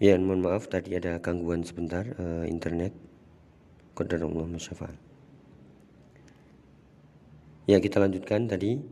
Ya, 0.03 0.19
mohon 0.19 0.43
maaf 0.43 0.67
tadi 0.67 0.99
ada 0.99 1.23
gangguan 1.23 1.63
sebentar 1.63 2.03
uh, 2.19 2.43
internet. 2.43 2.91
Qadarullah 3.95 4.51
musyafa'al. 4.51 4.99
Ya, 7.71 7.79
kita 7.79 8.03
lanjutkan 8.03 8.51
tadi 8.51 8.83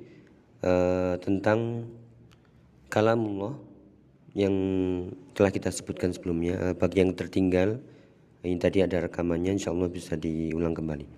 uh, 0.63 1.19
tentang 1.19 1.91
kalamullah 2.87 3.59
yang 4.39 4.55
telah 5.35 5.51
kita 5.51 5.75
sebutkan 5.75 6.15
sebelumnya. 6.15 6.55
Uh, 6.63 6.75
bagi 6.79 7.03
yang 7.03 7.11
tertinggal, 7.19 7.83
ini 8.47 8.63
tadi 8.63 8.79
ada 8.79 9.03
rekamannya, 9.03 9.59
insya 9.59 9.75
Allah 9.75 9.91
bisa 9.91 10.15
diulang 10.15 10.79
kembali. 10.79 11.11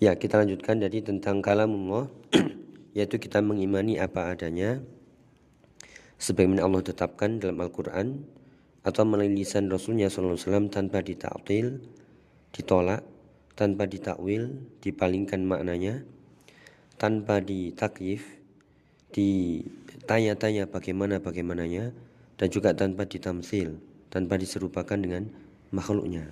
Ya, 0.00 0.16
kita 0.16 0.40
lanjutkan 0.40 0.80
jadi 0.80 1.04
tentang 1.04 1.44
kalamullah, 1.44 2.08
yaitu 2.96 3.20
kita 3.20 3.44
mengimani 3.44 4.00
apa 4.00 4.32
adanya, 4.32 4.80
sebagaimana 6.20 6.68
Allah 6.68 6.84
tetapkan 6.84 7.40
dalam 7.40 7.56
Al-Quran 7.64 8.20
atau 8.84 9.02
melalui 9.08 9.40
lisan 9.40 9.72
Rasulnya 9.72 10.12
SAW 10.12 10.68
tanpa 10.68 11.00
ditaktil, 11.00 11.80
ditolak, 12.52 13.02
tanpa 13.56 13.88
ditakwil, 13.88 14.60
dipalingkan 14.84 15.44
maknanya, 15.48 16.04
tanpa 17.00 17.40
ditakyif, 17.40 18.24
ditanya-tanya 19.16 20.68
bagaimana 20.68 21.24
bagaimananya, 21.24 21.96
dan 22.36 22.48
juga 22.48 22.76
tanpa 22.76 23.08
ditamsil, 23.08 23.80
tanpa 24.12 24.36
diserupakan 24.36 24.96
dengan 24.96 25.28
makhluknya. 25.72 26.28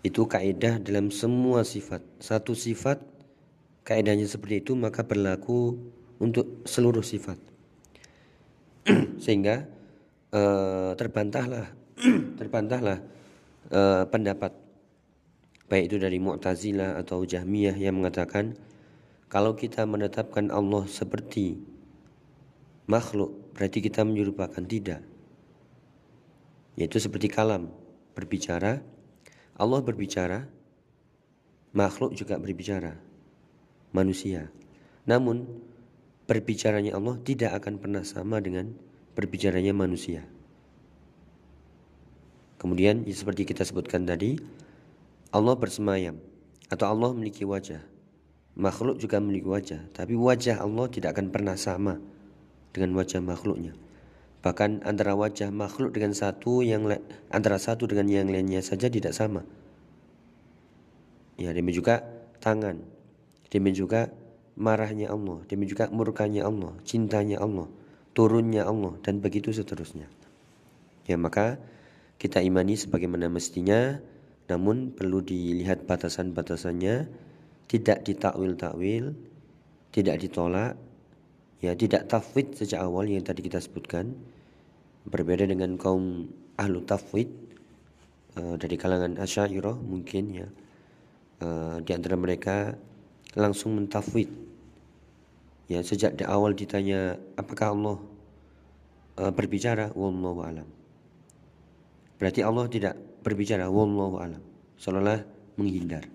Itu 0.00 0.24
kaidah 0.24 0.80
dalam 0.80 1.12
semua 1.12 1.64
sifat. 1.68 2.00
Satu 2.20 2.56
sifat 2.56 3.02
kaidahnya 3.84 4.28
seperti 4.28 4.64
itu 4.64 4.72
maka 4.76 5.04
berlaku 5.04 5.76
untuk 6.20 6.64
seluruh 6.68 7.04
sifat. 7.04 7.36
sehingga 9.24 9.68
uh, 10.32 10.96
terbantahlah 10.96 11.68
terbantahlah 12.40 12.98
uh, 13.72 14.04
pendapat. 14.08 14.52
Baik 15.68 15.92
itu 15.92 15.96
dari 16.00 16.16
Mu'tazilah 16.16 16.96
atau 16.96 17.28
Jahmiyah 17.28 17.76
yang 17.76 18.00
mengatakan 18.00 18.56
kalau 19.28 19.52
kita 19.52 19.84
menetapkan 19.84 20.48
Allah 20.48 20.88
seperti 20.88 21.60
makhluk 22.88 23.52
berarti 23.52 23.84
kita 23.84 24.00
menyerupakan. 24.00 24.64
Tidak. 24.64 25.00
Yaitu 26.80 26.96
seperti 26.96 27.28
kalam 27.28 27.68
berbicara 28.16 28.80
Allah 29.58 29.82
berbicara 29.82 30.46
makhluk 31.74 32.14
juga 32.14 32.38
berbicara. 32.38 32.94
Manusia. 33.90 34.46
Namun 35.02 35.44
berbicaranya 36.28 36.94
Allah 36.94 37.16
tidak 37.24 37.56
akan 37.58 37.80
pernah 37.80 38.04
sama 38.04 38.38
dengan 38.38 38.76
berbicaranya 39.16 39.72
manusia 39.72 40.28
kemudian 42.60 43.02
seperti 43.08 43.48
kita 43.48 43.64
sebutkan 43.64 44.04
tadi 44.04 44.36
Allah 45.32 45.56
bersemayam 45.56 46.20
atau 46.68 46.86
Allah 46.86 47.16
memiliki 47.16 47.48
wajah 47.48 47.80
makhluk 48.54 49.00
juga 49.00 49.18
memiliki 49.18 49.48
wajah 49.48 49.80
tapi 49.96 50.12
wajah 50.14 50.60
Allah 50.60 50.86
tidak 50.92 51.16
akan 51.16 51.32
pernah 51.32 51.56
sama 51.56 51.98
dengan 52.72 52.94
wajah 52.96 53.18
makhluknya. 53.18 53.74
Bahkan 54.38 54.86
antara 54.86 55.18
wajah 55.18 55.50
makhluk 55.50 55.98
dengan 55.98 56.14
satu 56.14 56.62
yang 56.62 56.86
antara 57.34 57.58
satu 57.58 57.90
dengan 57.90 58.06
yang 58.06 58.30
lainnya 58.30 58.62
saja 58.62 58.86
tidak 58.86 59.10
sama. 59.10 59.42
Ya, 61.38 61.50
demikian 61.50 61.82
juga 61.82 61.94
tangan. 62.38 62.82
Demikian 63.50 63.74
juga 63.74 64.00
marahnya 64.58 65.14
Allah, 65.14 65.40
demikian 65.46 65.70
juga 65.70 65.84
murkanya 65.94 66.50
Allah, 66.50 66.74
cintanya 66.82 67.38
Allah, 67.38 67.70
turunnya 68.12 68.66
Allah 68.66 68.98
dan 69.06 69.22
begitu 69.22 69.54
seterusnya. 69.54 70.10
Ya, 71.06 71.14
maka 71.14 71.62
kita 72.18 72.42
imani 72.42 72.74
sebagaimana 72.74 73.30
mestinya 73.30 74.02
namun 74.50 74.96
perlu 74.96 75.22
dilihat 75.22 75.86
batasan-batasannya. 75.86 77.28
Tidak 77.68 78.00
ditakwil-takwil, 78.00 79.12
tidak 79.92 80.16
ditolak 80.24 80.80
ya 81.60 81.76
tidak 81.76 82.08
tafwid 82.08 82.56
sejak 82.56 82.80
awal 82.80 83.04
yang 83.04 83.20
tadi 83.20 83.44
kita 83.44 83.60
sebutkan. 83.60 84.16
Berbeda 85.04 85.44
dengan 85.44 85.76
kaum 85.76 86.32
ahlu 86.56 86.80
tafwid 86.88 87.28
uh, 88.40 88.56
dari 88.56 88.80
kalangan 88.80 89.20
asyairah 89.20 89.76
mungkin 89.76 90.24
ya 90.32 90.48
uh, 91.44 91.76
di 91.84 91.92
antara 91.92 92.16
mereka 92.16 92.72
langsung 93.36 93.76
mentafwid 93.76 94.47
ya 95.68 95.84
sejak 95.84 96.16
di 96.16 96.24
awal 96.24 96.56
ditanya 96.56 97.20
apakah 97.36 97.76
Allah 97.76 97.96
uh, 99.20 99.32
berbicara 99.32 99.92
wallahu 99.92 100.40
alam 100.42 100.68
berarti 102.16 102.40
Allah 102.42 102.66
tidak 102.72 102.94
berbicara 103.22 103.68
wallahu 103.68 104.18
alam 104.18 104.42
seolah 104.80 105.22
menghindar 105.60 106.08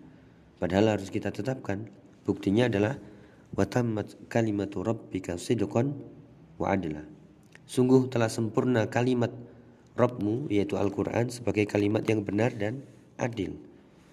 padahal 0.57 0.97
harus 0.97 1.13
kita 1.13 1.29
tetapkan 1.29 1.87
buktinya 2.25 2.67
adalah 2.67 2.97
wa 3.53 3.65
tammat 3.69 4.17
kalimatu 4.33 4.81
rabbika 4.81 5.37
sidqan 5.37 5.93
wa 6.57 6.73
adla. 6.73 7.05
Sungguh 7.69 8.09
telah 8.09 8.27
sempurna 8.27 8.89
kalimat 8.89 9.31
Rabbmu 9.93 10.49
yaitu 10.49 10.75
Al-Quran 10.75 11.29
sebagai 11.29 11.69
kalimat 11.69 12.01
yang 12.09 12.25
benar 12.25 12.49
dan 12.57 12.81
adil. 13.21 13.53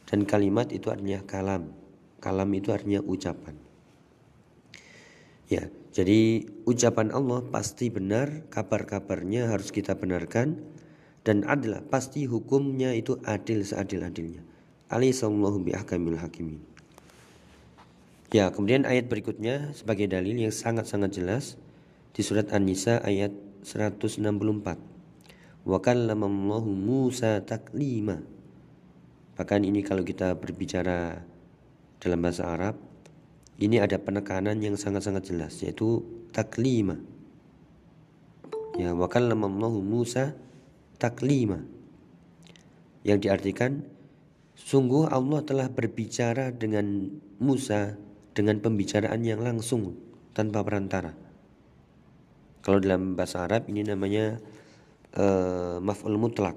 Dan 0.04 0.28
kalimat 0.28 0.68
itu 0.70 0.92
artinya 0.92 1.24
kalam. 1.24 1.72
Kalam 2.20 2.50
itu 2.52 2.68
artinya 2.74 3.00
ucapan. 3.00 3.56
Ya, 5.50 5.66
jadi 5.90 6.46
ucapan 6.62 7.10
Allah 7.10 7.42
pasti 7.42 7.90
benar, 7.90 8.46
kabar-kabarnya 8.54 9.50
harus 9.50 9.74
kita 9.74 9.98
benarkan 9.98 10.62
dan 11.26 11.42
adil 11.42 11.82
pasti 11.90 12.30
hukumnya 12.30 12.94
itu 12.94 13.18
adil 13.26 13.66
seadil-adilnya. 13.66 14.46
Alaihissallahu 14.94 15.66
hakimin. 16.14 16.62
Ya, 18.30 18.54
kemudian 18.54 18.86
ayat 18.86 19.10
berikutnya 19.10 19.74
sebagai 19.74 20.06
dalil 20.06 20.38
yang 20.38 20.54
sangat-sangat 20.54 21.18
jelas 21.18 21.58
di 22.14 22.22
surat 22.22 22.54
An-Nisa 22.54 23.02
ayat 23.02 23.34
164. 23.66 24.22
Wa 25.66 25.78
kallamallahu 25.82 26.70
Musa 26.70 27.42
taklima. 27.42 28.22
Bahkan 29.34 29.66
ini 29.66 29.82
kalau 29.82 30.06
kita 30.06 30.38
berbicara 30.38 31.26
dalam 31.98 32.22
bahasa 32.22 32.46
Arab, 32.54 32.89
ini 33.60 33.76
ada 33.76 34.00
penekanan 34.00 34.56
yang 34.64 34.80
sangat-sangat 34.80 35.28
jelas 35.28 35.60
yaitu 35.60 36.00
taklima. 36.32 36.96
Ya, 38.80 38.96
wa 38.96 39.04
kallamallahu 39.04 39.84
Musa 39.84 40.32
taklima. 40.96 41.60
Yang 43.04 43.28
diartikan 43.28 43.84
sungguh 44.56 45.12
Allah 45.12 45.44
telah 45.44 45.68
berbicara 45.68 46.56
dengan 46.56 47.12
Musa 47.36 48.00
dengan 48.32 48.64
pembicaraan 48.64 49.20
yang 49.20 49.44
langsung 49.44 49.92
tanpa 50.32 50.64
perantara. 50.64 51.12
Kalau 52.64 52.80
dalam 52.80 53.12
bahasa 53.12 53.44
Arab 53.44 53.68
ini 53.68 53.84
namanya 53.84 54.40
uh, 55.16 55.80
maf'ul 55.84 56.16
mutlak 56.16 56.56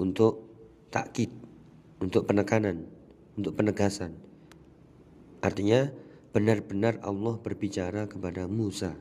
untuk 0.00 0.48
takkid, 0.88 1.28
untuk 2.00 2.24
penekanan, 2.24 2.84
untuk 3.36 3.52
penegasan. 3.56 4.16
Artinya 5.40 6.01
benar-benar 6.32 6.96
Allah 7.04 7.36
berbicara 7.36 8.08
kepada 8.08 8.48
Musa 8.48 8.96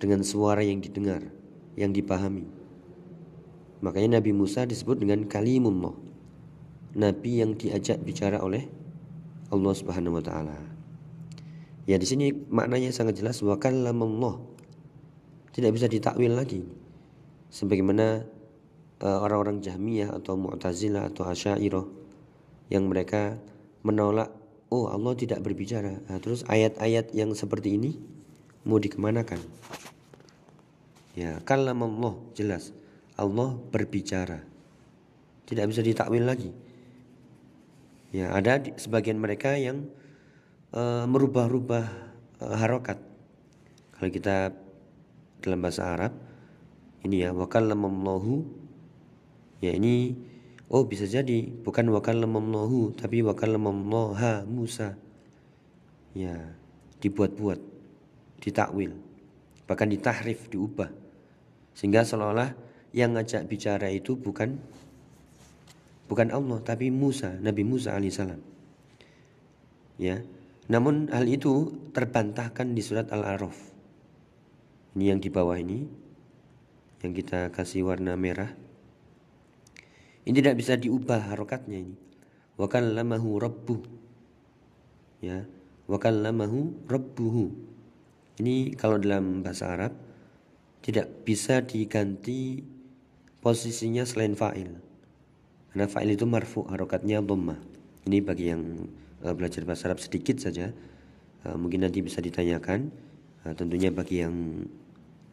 dengan 0.00 0.24
suara 0.24 0.64
yang 0.64 0.80
didengar, 0.80 1.20
yang 1.76 1.92
dipahami. 1.92 2.48
Makanya 3.84 4.18
Nabi 4.18 4.32
Musa 4.32 4.64
disebut 4.64 4.98
dengan 4.98 5.28
kalimullah. 5.28 5.94
Nabi 6.96 7.44
yang 7.44 7.56
diajak 7.56 8.00
bicara 8.00 8.40
oleh 8.40 8.64
Allah 9.52 9.74
Subhanahu 9.76 10.18
wa 10.18 10.24
taala. 10.24 10.56
Ya 11.84 12.00
di 12.00 12.06
sini 12.08 12.32
maknanya 12.32 12.90
sangat 12.90 13.20
jelas 13.20 13.44
wa 13.44 13.60
kallamallah. 13.60 14.40
Tidak 15.52 15.68
bisa 15.68 15.84
ditakwil 15.84 16.32
lagi. 16.32 16.64
Sebagaimana 17.52 18.24
uh, 19.04 19.18
orang-orang 19.20 19.60
Jahmiyah 19.60 20.16
atau 20.16 20.40
Mu'tazilah 20.40 21.12
atau 21.12 21.28
Asy'ariyah 21.28 21.84
yang 22.72 22.88
mereka 22.88 23.36
menolak 23.84 24.32
oh 24.72 24.88
Allah 24.88 25.12
tidak 25.12 25.44
berbicara. 25.44 26.00
Nah, 26.08 26.16
terus 26.16 26.48
ayat-ayat 26.48 27.12
yang 27.12 27.36
seperti 27.36 27.76
ini 27.76 28.00
mau 28.64 28.80
dikemanakan? 28.80 29.36
Ya, 31.12 31.44
kallamallah 31.44 32.16
jelas. 32.32 32.72
Allah 33.20 33.60
berbicara. 33.68 34.40
Tidak 35.44 35.68
bisa 35.68 35.84
ditakwil 35.84 36.24
lagi. 36.24 36.48
Ya, 38.16 38.32
ada 38.32 38.56
di, 38.56 38.72
sebagian 38.80 39.20
mereka 39.20 39.60
yang 39.60 39.92
uh, 40.72 41.04
merubah-rubah 41.04 41.84
uh, 42.40 42.56
harokat. 42.56 42.96
Kalau 43.92 44.08
kita 44.08 44.56
dalam 45.44 45.60
bahasa 45.60 45.92
Arab 45.92 46.12
ini 47.02 47.26
ya 47.26 47.34
wakallamallahu 47.34 48.46
ya 49.58 49.74
ini 49.74 50.14
oh 50.72 50.88
bisa 50.88 51.04
jadi 51.04 51.52
bukan 51.62 51.92
wakallamallahu 51.92 52.96
tapi 52.96 53.20
wakallamallaha 53.20 54.48
Musa. 54.48 54.96
Ya, 56.12 56.36
dibuat-buat, 57.00 57.60
ditakwil, 58.40 58.96
bahkan 59.64 59.88
ditahrif, 59.88 60.48
diubah. 60.52 60.92
Sehingga 61.72 62.04
seolah-olah 62.04 62.52
yang 62.92 63.16
ngajak 63.16 63.48
bicara 63.48 63.88
itu 63.88 64.16
bukan 64.16 64.60
bukan 66.08 66.28
Allah 66.28 66.60
tapi 66.60 66.92
Musa, 66.92 67.32
Nabi 67.40 67.64
Musa 67.64 67.96
alaihissalam. 67.96 68.40
Ya, 69.96 70.20
namun 70.68 71.08
hal 71.08 71.24
itu 71.28 71.72
terbantahkan 71.96 72.76
di 72.76 72.84
surat 72.84 73.08
Al-A'raf. 73.08 73.56
Ini 74.92 75.16
yang 75.16 75.20
di 75.24 75.32
bawah 75.32 75.56
ini 75.56 75.88
yang 77.00 77.12
kita 77.16 77.48
kasih 77.50 77.88
warna 77.88 78.14
merah. 78.20 78.61
Ini 80.22 80.34
tidak 80.38 80.56
bisa 80.58 80.78
diubah 80.78 81.34
harokatnya 81.34 81.82
ini. 81.82 81.96
Wa 82.54 82.70
kallamahu 82.70 83.42
rabbuh. 83.42 83.82
Ya, 85.22 85.46
wa 85.90 85.98
kallamahu 85.98 86.86
rabbuhu. 86.86 87.50
Ini 88.38 88.74
kalau 88.78 88.98
dalam 88.98 89.42
bahasa 89.42 89.70
Arab 89.70 89.92
tidak 90.82 91.26
bisa 91.26 91.62
diganti 91.62 92.62
posisinya 93.42 94.02
selain 94.06 94.34
fa'il. 94.34 94.70
Karena 95.74 95.86
fa'il 95.86 96.14
itu 96.14 96.26
marfu, 96.26 96.66
harokatnya 96.66 97.22
dhammah. 97.22 97.58
Ini 98.06 98.18
bagi 98.22 98.50
yang 98.50 98.62
uh, 99.22 99.34
belajar 99.34 99.62
bahasa 99.62 99.90
Arab 99.90 100.02
sedikit 100.02 100.38
saja 100.42 100.74
uh, 101.46 101.56
mungkin 101.56 101.86
nanti 101.86 102.02
bisa 102.02 102.18
ditanyakan 102.18 102.90
uh, 103.46 103.54
tentunya 103.54 103.94
bagi 103.94 104.22
yang 104.22 104.66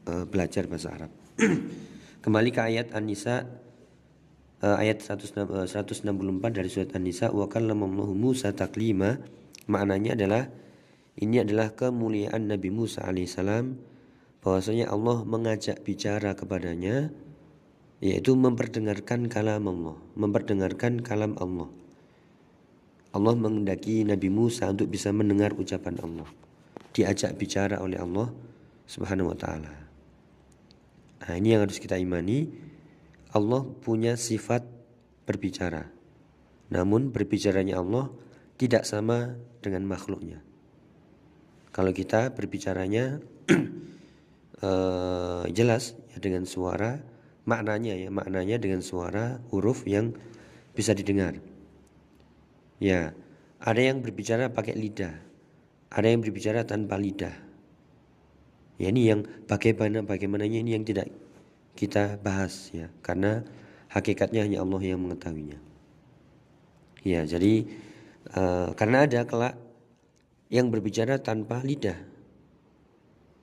belajar 0.10 0.66
bahasa 0.66 0.90
Arab 0.90 1.12
kembali 2.26 2.50
ke 2.50 2.62
ayat 2.66 2.98
An-Nisa 2.98 3.46
ayat 4.60 5.00
100, 5.00 5.36
uh, 5.48 5.68
164 5.68 6.10
dari 6.52 6.70
surat 6.72 6.92
An-Nisa 6.96 7.32
wa 7.32 7.48
kallamallahu 7.48 8.12
Musa 8.12 8.52
taklima 8.52 9.20
maknanya 9.72 10.20
adalah 10.20 10.52
ini 11.20 11.44
adalah 11.44 11.76
kemuliaan 11.76 12.48
Nabi 12.48 12.72
Musa 12.72 13.04
alaihissalam 13.08 13.76
bahwasanya 14.40 14.92
Allah 14.92 15.24
mengajak 15.28 15.84
bicara 15.84 16.36
kepadanya 16.36 17.12
yaitu 18.00 18.32
memperdengarkan 18.32 19.28
kalam 19.28 19.68
Allah, 19.68 20.00
memperdengarkan 20.16 21.04
kalam 21.04 21.36
Allah. 21.36 21.68
Allah 23.12 23.34
mengendaki 23.36 24.08
Nabi 24.08 24.32
Musa 24.32 24.72
untuk 24.72 24.88
bisa 24.88 25.12
mendengar 25.12 25.52
ucapan 25.58 26.00
Allah. 26.00 26.30
Diajak 26.96 27.36
bicara 27.36 27.84
oleh 27.84 28.00
Allah 28.00 28.32
Subhanahu 28.88 29.34
wa 29.34 29.38
taala. 29.38 29.74
Nah, 31.20 31.34
ini 31.36 31.52
yang 31.52 31.68
harus 31.68 31.82
kita 31.82 32.00
imani. 32.00 32.69
Allah 33.30 33.62
punya 33.62 34.18
sifat 34.18 34.66
berbicara. 35.30 35.86
Namun 36.74 37.14
berbicaranya 37.14 37.78
Allah 37.78 38.10
tidak 38.58 38.86
sama 38.90 39.38
dengan 39.62 39.86
makhluknya. 39.86 40.42
Kalau 41.70 41.94
kita 41.94 42.34
berbicaranya 42.34 43.22
uh, 44.66 45.46
jelas 45.58 45.94
ya 46.10 46.18
dengan 46.18 46.50
suara 46.50 46.98
maknanya 47.46 47.98
ya 47.98 48.10
maknanya 48.10 48.58
dengan 48.58 48.82
suara 48.82 49.38
huruf 49.54 49.86
yang 49.86 50.18
bisa 50.74 50.98
didengar. 50.98 51.38
Ya, 52.80 53.12
ada 53.60 53.82
yang 53.82 54.00
berbicara 54.00 54.50
pakai 54.50 54.74
lidah, 54.74 55.14
ada 55.92 56.08
yang 56.08 56.24
berbicara 56.24 56.64
tanpa 56.64 56.96
lidah. 56.96 57.36
Ya 58.80 58.88
ini 58.88 59.12
yang 59.12 59.28
bagaimana 59.46 60.02
bagaimananya 60.08 60.64
ini 60.64 60.72
yang 60.80 60.88
tidak 60.88 61.12
kita 61.80 62.20
bahas 62.20 62.68
ya, 62.76 62.92
karena 63.00 63.48
hakikatnya 63.88 64.44
hanya 64.44 64.60
Allah 64.60 64.84
yang 64.84 65.00
mengetahuinya. 65.00 65.56
Ya, 67.08 67.24
jadi 67.24 67.64
uh, 68.36 68.76
karena 68.76 69.08
ada 69.08 69.24
kelak 69.24 69.56
yang 70.52 70.68
berbicara 70.68 71.24
tanpa 71.24 71.64
lidah. 71.64 71.96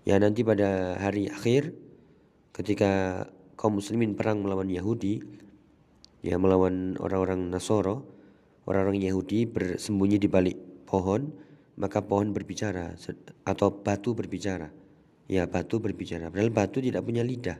Ya 0.04 0.20
nanti 0.20 0.44
pada 0.44 1.00
hari 1.00 1.32
akhir 1.32 1.72
ketika 2.52 3.24
kaum 3.56 3.80
muslimin 3.80 4.12
perang 4.12 4.44
melawan 4.44 4.68
Yahudi, 4.68 5.24
ya 6.20 6.36
melawan 6.36 7.00
orang-orang 7.00 7.48
Nasoro, 7.48 8.04
orang-orang 8.68 9.00
Yahudi 9.00 9.48
bersembunyi 9.48 10.20
di 10.20 10.28
balik 10.28 10.58
pohon, 10.84 11.32
maka 11.80 12.04
pohon 12.04 12.36
berbicara 12.36 12.94
atau 13.48 13.68
batu 13.72 14.12
berbicara. 14.12 14.68
Ya, 15.26 15.42
batu 15.50 15.82
berbicara. 15.82 16.30
Padahal 16.30 16.54
batu 16.54 16.78
tidak 16.78 17.02
punya 17.02 17.26
lidah. 17.26 17.58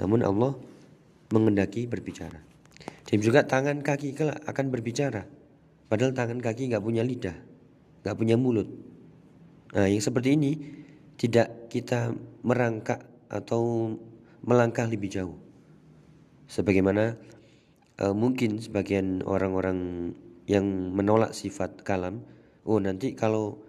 Namun 0.00 0.24
Allah 0.24 0.56
mengendaki 1.32 1.88
berbicara. 1.88 2.40
Dan 3.08 3.18
juga 3.20 3.44
tangan 3.44 3.84
kaki 3.84 4.16
kelak 4.16 4.40
akan 4.48 4.72
berbicara. 4.72 5.28
Padahal 5.88 6.16
tangan 6.16 6.40
kaki 6.40 6.72
nggak 6.72 6.84
punya 6.84 7.04
lidah, 7.04 7.36
nggak 8.04 8.16
punya 8.16 8.40
mulut. 8.40 8.68
Nah, 9.72 9.88
yang 9.88 10.00
seperti 10.00 10.36
ini 10.36 10.52
tidak 11.20 11.68
kita 11.68 12.16
merangkak 12.44 13.04
atau 13.28 13.92
melangkah 14.44 14.88
lebih 14.88 15.12
jauh. 15.12 15.36
Sebagaimana 16.48 17.16
uh, 18.00 18.12
mungkin 18.16 18.60
sebagian 18.60 19.24
orang-orang 19.24 20.12
yang 20.48 20.64
menolak 20.92 21.32
sifat 21.32 21.84
kalam, 21.84 22.24
oh 22.64 22.76
nanti 22.80 23.16
kalau 23.16 23.60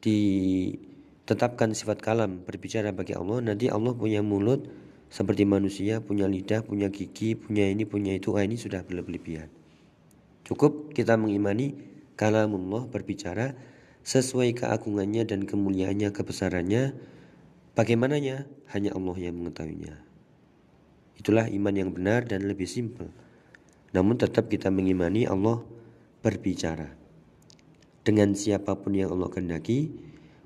ditetapkan 0.00 1.76
sifat 1.76 2.00
kalam 2.00 2.44
berbicara 2.44 2.92
bagi 2.92 3.12
Allah, 3.12 3.44
nanti 3.44 3.68
Allah 3.68 3.92
punya 3.92 4.24
mulut 4.24 4.64
seperti 5.10 5.42
manusia, 5.42 5.98
punya 5.98 6.30
lidah, 6.30 6.62
punya 6.62 6.86
gigi, 6.86 7.34
punya 7.34 7.66
ini, 7.66 7.82
punya 7.82 8.14
itu, 8.14 8.38
ah 8.38 8.46
ini 8.46 8.54
sudah 8.54 8.86
berlebihan. 8.86 9.50
Cukup 10.46 10.94
kita 10.94 11.18
mengimani 11.18 11.74
kalamullah 12.14 12.86
berbicara 12.86 13.58
sesuai 14.06 14.54
keagungannya 14.54 15.26
dan 15.26 15.44
kemuliaannya, 15.44 16.14
kebesarannya, 16.14 16.94
bagaimananya 17.74 18.46
hanya 18.70 18.94
Allah 18.94 19.16
yang 19.18 19.34
mengetahuinya. 19.36 19.98
Itulah 21.18 21.50
iman 21.52 21.74
yang 21.74 21.90
benar 21.92 22.24
dan 22.24 22.46
lebih 22.46 22.70
simpel. 22.70 23.10
Namun 23.90 24.16
tetap 24.16 24.46
kita 24.46 24.70
mengimani 24.70 25.26
Allah 25.26 25.60
berbicara. 26.22 26.96
Dengan 28.06 28.32
siapa 28.32 28.78
pun 28.78 28.96
yang 28.96 29.12
Allah 29.12 29.28
kehendaki, 29.28 29.92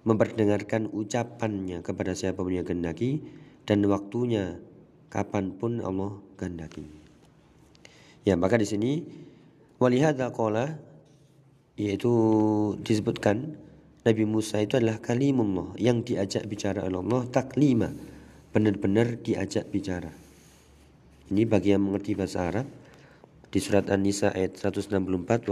memperdengarkan 0.02 0.90
ucapannya 0.90 1.84
kepada 1.84 2.16
siapa 2.18 2.42
pun 2.42 2.50
yang 2.50 2.66
kehendaki, 2.66 3.22
dan 3.64 3.84
waktunya 3.88 4.60
kapan 5.08 5.54
pun 5.56 5.80
Allah 5.80 6.20
kehendaki. 6.36 6.84
Ya, 8.24 8.36
maka 8.40 8.56
di 8.56 8.64
sini 8.64 9.04
walihada 9.76 10.32
qala 10.32 10.80
yaitu 11.76 12.12
disebutkan 12.80 13.58
Nabi 14.04 14.24
Musa 14.28 14.60
itu 14.60 14.76
adalah 14.76 15.00
kalimullah 15.00 15.74
yang 15.80 16.04
diajak 16.04 16.44
bicara 16.44 16.84
oleh 16.84 17.00
Allah 17.00 17.22
taklima 17.32 17.88
benar-benar 18.52 19.18
diajak 19.18 19.72
bicara. 19.72 20.12
Ini 21.32 21.42
bagi 21.48 21.72
yang 21.72 21.82
mengerti 21.82 22.12
bahasa 22.14 22.46
Arab 22.46 22.68
di 23.48 23.58
surat 23.58 23.88
An-Nisa 23.88 24.30
ayat 24.30 24.60
164 24.60 25.48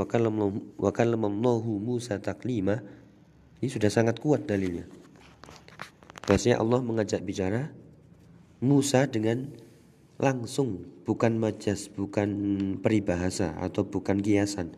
wa 0.79 0.91
kallamallahu 0.93 1.71
Musa 1.81 2.21
taklima 2.21 2.79
ini 3.63 3.69
sudah 3.71 3.89
sangat 3.89 4.21
kuat 4.21 4.45
dalilnya. 4.45 4.85
Bahasanya 6.29 6.61
Allah 6.63 6.81
mengajak 6.83 7.23
bicara 7.23 7.73
Musa 8.63 9.11
dengan 9.11 9.51
langsung 10.23 10.87
bukan 11.03 11.37
majas, 11.37 11.91
bukan 11.91 12.31
peribahasa 12.79 13.59
atau 13.59 13.83
bukan 13.83 14.23
kiasan, 14.23 14.71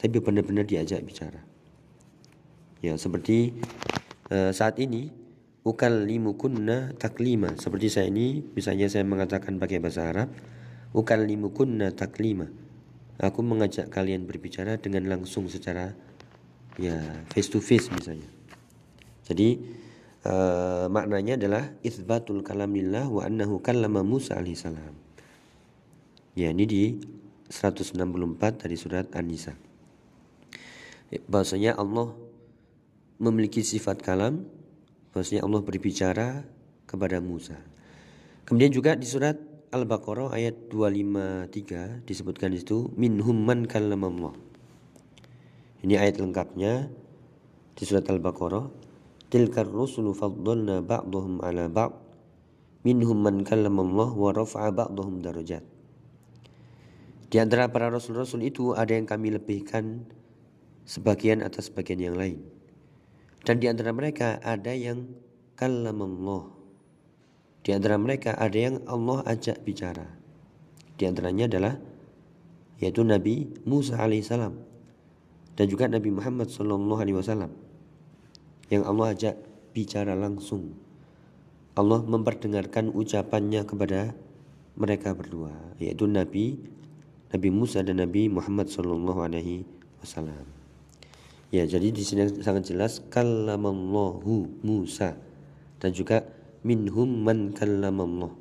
tapi 0.00 0.24
benar-benar 0.24 0.64
diajak 0.64 1.04
bicara. 1.04 1.44
Ya, 2.80 2.96
seperti 2.96 3.60
uh, 4.32 4.56
saat 4.56 4.80
ini 4.80 5.12
ukal 5.66 6.08
limukunna 6.08 6.96
taklima 6.96 7.58
seperti 7.58 7.90
saya 7.90 8.06
ini 8.06 8.38
misalnya 8.54 8.86
saya 8.86 9.02
mengatakan 9.02 9.58
pakai 9.58 9.82
bahasa 9.82 10.06
Arab 10.06 10.30
ukal 10.94 11.26
limukunna 11.26 11.90
taklima 11.90 12.46
Aku 13.16 13.40
mengajak 13.40 13.88
kalian 13.88 14.28
berbicara 14.28 14.76
dengan 14.76 15.08
langsung 15.08 15.48
secara 15.48 15.96
ya 16.76 17.00
face 17.32 17.48
to 17.48 17.64
face 17.64 17.88
misalnya. 17.88 18.28
Jadi 19.24 19.56
uh, 20.26 20.90
maknanya 20.90 21.38
adalah 21.38 21.70
isbatul 21.86 22.42
kalamillah 22.42 23.06
wa 23.06 23.22
annahu 23.22 23.62
kallama 23.62 24.02
Musa 24.02 24.34
alaihissalam. 24.34 24.94
Ya 26.34 26.50
ini 26.50 26.64
di 26.66 26.84
164 27.48 28.66
dari 28.66 28.76
surat 28.76 29.06
An-Nisa. 29.14 29.54
Bahasanya 31.30 31.78
Allah 31.78 32.12
memiliki 33.22 33.62
sifat 33.62 34.02
kalam, 34.02 34.44
bahasanya 35.14 35.46
Allah 35.46 35.62
berbicara 35.62 36.44
kepada 36.84 37.22
Musa. 37.22 37.56
Kemudian 38.44 38.74
juga 38.74 38.98
di 38.98 39.06
surat 39.06 39.38
Al-Baqarah 39.74 40.30
ayat 40.34 40.70
253 40.70 42.06
disebutkan 42.06 42.54
di 42.54 42.62
situ 42.62 42.90
minhum 42.94 43.34
man 43.34 43.66
kallamallah. 43.66 44.34
Ini 45.82 45.98
ayat 45.98 46.22
lengkapnya 46.22 46.90
di 47.74 47.82
surat 47.82 48.06
Al-Baqarah. 48.06 48.85
Tilkar 49.26 49.66
rusulu 49.66 50.14
faddalna 50.14 50.82
ba'dhum 50.82 51.42
ala 51.42 51.66
ba'd. 51.66 51.92
Minhum. 52.86 53.26
Di 57.26 57.36
antara 57.42 57.66
para 57.66 57.90
rasul-rasul 57.90 58.46
itu 58.46 58.78
ada 58.78 58.94
yang 58.94 59.10
kami 59.10 59.34
lebihkan 59.34 60.06
sebagian 60.86 61.42
atas 61.42 61.66
sebagian 61.66 61.98
yang 61.98 62.14
lain. 62.14 62.38
Dan 63.42 63.58
di 63.58 63.66
antara 63.66 63.90
mereka 63.90 64.38
ada 64.46 64.70
yang 64.70 65.10
kallamallah 65.58 66.56
di 67.66 67.74
antara 67.74 67.98
mereka 67.98 68.38
ada 68.38 68.54
yang 68.54 68.78
Allah 68.86 69.26
ajak 69.26 69.66
bicara. 69.66 70.06
Di 70.94 71.02
antaranya 71.02 71.50
adalah 71.50 71.74
yaitu 72.78 73.02
Nabi 73.02 73.50
Musa 73.66 73.98
alaihissalam 73.98 74.54
dan 75.58 75.66
juga 75.66 75.90
Nabi 75.90 76.14
Muhammad 76.14 76.46
sallallahu 76.46 77.02
alaihi 77.02 77.18
wasallam 77.18 77.50
yang 78.72 78.82
Allah 78.86 79.14
ajak 79.14 79.36
bicara 79.76 80.16
langsung. 80.16 80.74
Allah 81.76 82.00
memperdengarkan 82.00 82.88
ucapannya 82.88 83.68
kepada 83.68 84.16
mereka 84.76 85.12
berdua 85.12 85.52
yaitu 85.76 86.08
Nabi 86.08 86.56
Nabi 87.32 87.48
Musa 87.52 87.84
dan 87.84 88.00
Nabi 88.00 88.32
Muhammad 88.32 88.72
sallallahu 88.72 89.20
alaihi 89.20 89.66
wasallam. 90.00 90.46
Ya, 91.52 91.62
jadi 91.62 91.94
di 91.94 92.02
sini 92.02 92.26
sangat 92.42 92.70
jelas 92.70 93.02
kallamallahu 93.12 94.62
Musa 94.66 95.14
dan 95.78 95.90
juga 95.94 96.26
minhum 96.66 97.06
man 97.06 97.54
kallamallah. 97.54 98.34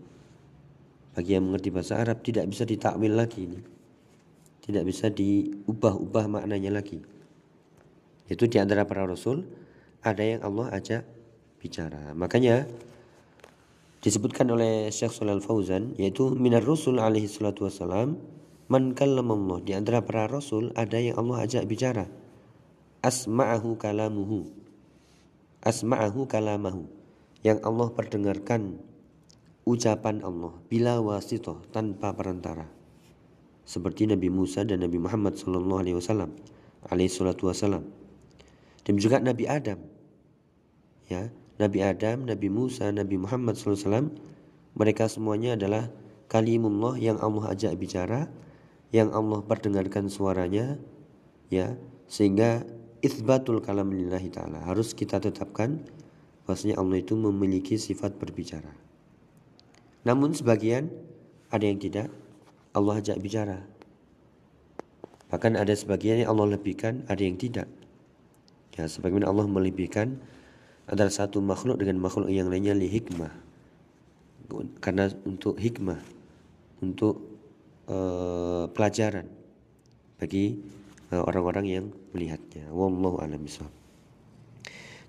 Bagi 1.16 1.32
yang 1.38 1.48
mengerti 1.48 1.70
bahasa 1.72 2.02
Arab 2.02 2.24
tidak 2.26 2.50
bisa 2.50 2.68
ditakwil 2.68 3.16
lagi 3.16 3.48
ini. 3.48 3.60
Tidak 4.66 4.84
bisa 4.84 5.08
diubah-ubah 5.14 6.26
maknanya 6.28 6.82
lagi. 6.82 7.00
Itu 8.26 8.50
di 8.50 8.58
antara 8.58 8.84
para 8.90 9.06
rasul 9.06 9.46
ada 10.06 10.22
yang 10.22 10.42
Allah 10.46 10.70
ajak 10.78 11.02
bicara. 11.58 12.14
Makanya 12.14 12.70
disebutkan 14.06 14.46
oleh 14.54 14.94
Syekh 14.94 15.18
Shalal 15.18 15.42
Fauzan 15.42 15.98
yaitu 15.98 16.30
minar 16.38 16.62
rusul 16.62 17.02
alaihi 17.02 17.26
salatu 17.26 17.66
wassalam 17.66 18.22
man 18.70 18.94
kallamallah. 18.94 19.66
Di 19.66 19.74
antara 19.74 20.06
para 20.06 20.30
rasul 20.30 20.70
ada 20.78 21.02
yang 21.02 21.18
Allah 21.18 21.44
ajak 21.50 21.66
bicara. 21.66 22.06
Asma'ahu 23.02 23.82
kalamuhu. 23.82 24.54
Asma'ahu 25.66 26.30
kalamahu 26.30 26.86
yang 27.42 27.58
Allah 27.66 27.90
perdengarkan 27.90 28.78
ucapan 29.66 30.22
Allah 30.22 30.54
bila 30.70 31.02
wasitoh 31.02 31.66
tanpa 31.74 32.14
perantara 32.14 32.70
seperti 33.66 34.06
Nabi 34.06 34.30
Musa 34.30 34.62
dan 34.62 34.86
Nabi 34.86 35.02
Muhammad 35.02 35.42
Sallallahu 35.42 35.82
Alaihi 35.82 35.98
Wasallam 35.98 36.38
alaihi 36.90 37.10
salatu 37.10 37.50
wasallam 37.50 37.86
dan 38.86 38.94
juga 39.02 39.18
Nabi 39.18 39.50
Adam 39.50 39.82
ya 41.12 41.30
Nabi 41.62 41.80
Adam 41.86 42.28
Nabi 42.28 42.48
Musa 42.52 42.90
Nabi 42.92 43.16
Muhammad 43.20 43.56
Wasallam 43.56 44.16
mereka 44.76 45.08
semuanya 45.08 45.56
adalah 45.56 45.88
kalimullah 46.28 47.00
yang 47.00 47.22
Allah 47.22 47.56
ajak 47.56 47.74
bicara 47.80 48.28
yang 48.92 49.12
Allah 49.12 49.44
perdengarkan 49.44 50.12
suaranya 50.12 50.78
ya 51.50 51.78
sehingga 52.10 52.66
itsbatul 53.06 53.62
kalam 53.62 53.94
lillahi 53.94 54.30
taala 54.34 54.62
harus 54.66 54.94
kita 54.98 55.22
tetapkan 55.22 55.82
bahwasanya 56.46 56.78
Allah 56.78 57.02
itu 57.02 57.14
memiliki 57.18 57.78
sifat 57.78 58.18
berbicara 58.18 58.74
namun 60.06 60.38
sebagian 60.38 60.94
ada 61.50 61.66
yang 61.66 61.82
tidak 61.82 62.14
Allah 62.76 63.00
ajak 63.00 63.24
bicara. 63.24 63.64
Bahkan 65.32 65.56
ada 65.56 65.72
sebagian 65.72 66.22
yang 66.22 66.36
Allah 66.36 66.60
lebihkan, 66.60 67.08
ada 67.08 67.24
yang 67.24 67.40
tidak. 67.40 67.72
Ya, 68.76 68.92
sebagaimana 68.92 69.32
Allah 69.32 69.48
melebihkan 69.48 70.20
antara 70.86 71.10
satu 71.10 71.42
makhluk 71.42 71.82
dengan 71.82 72.02
makhluk 72.02 72.30
yang 72.30 72.50
lainnya 72.50 72.74
li 72.78 72.90
hikmah. 72.90 73.34
Karena 74.78 75.10
untuk 75.26 75.58
hikmah, 75.58 75.98
untuk 76.86 77.18
uh, 77.90 78.70
pelajaran 78.70 79.26
bagi 80.22 80.62
uh, 81.10 81.26
orang-orang 81.26 81.66
yang 81.66 81.86
melihatnya. 82.14 82.70
Wallahu 82.70 83.20
a'lam. 83.20 83.42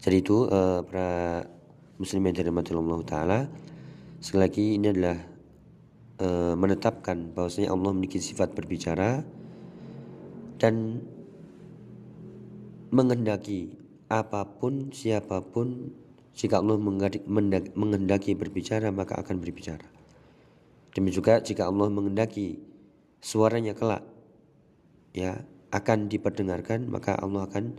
Jadi 0.01 0.17
itu 0.17 0.49
uh, 0.49 0.81
para 0.87 1.45
muslimin 2.01 2.33
yang 2.33 2.49
dirahmati 2.49 2.73
Allah 2.73 3.01
taala 3.05 3.39
Sekali 4.27 4.43
lagi 4.43 4.67
ini 4.81 4.87
adalah 4.89 5.19
e, 6.17 6.29
menetapkan 6.57 7.37
bahwasanya 7.37 7.69
Allah 7.69 7.91
memiliki 7.93 8.19
sifat 8.19 8.57
berbicara 8.57 9.21
dan 10.57 11.05
menghendaki 12.89 13.71
apa 14.07 14.47
pun 14.47 14.95
siapa 14.95 15.43
pun 15.43 15.91
jika 16.37 16.61
Allah 16.61 16.77
menghendaki 16.79 18.37
berbicara 18.37 18.93
maka 18.93 19.19
akan 19.19 19.41
berbicara. 19.41 19.89
Demikian 20.93 21.17
juga 21.17 21.35
jika 21.41 21.69
Allah 21.69 21.89
menghendaki 21.93 22.61
suaranya 23.21 23.73
kelak 23.77 24.05
ya 25.17 25.45
akan 25.73 26.09
diperdengarkan 26.13 26.89
maka 26.89 27.17
Allah 27.17 27.49
akan 27.49 27.77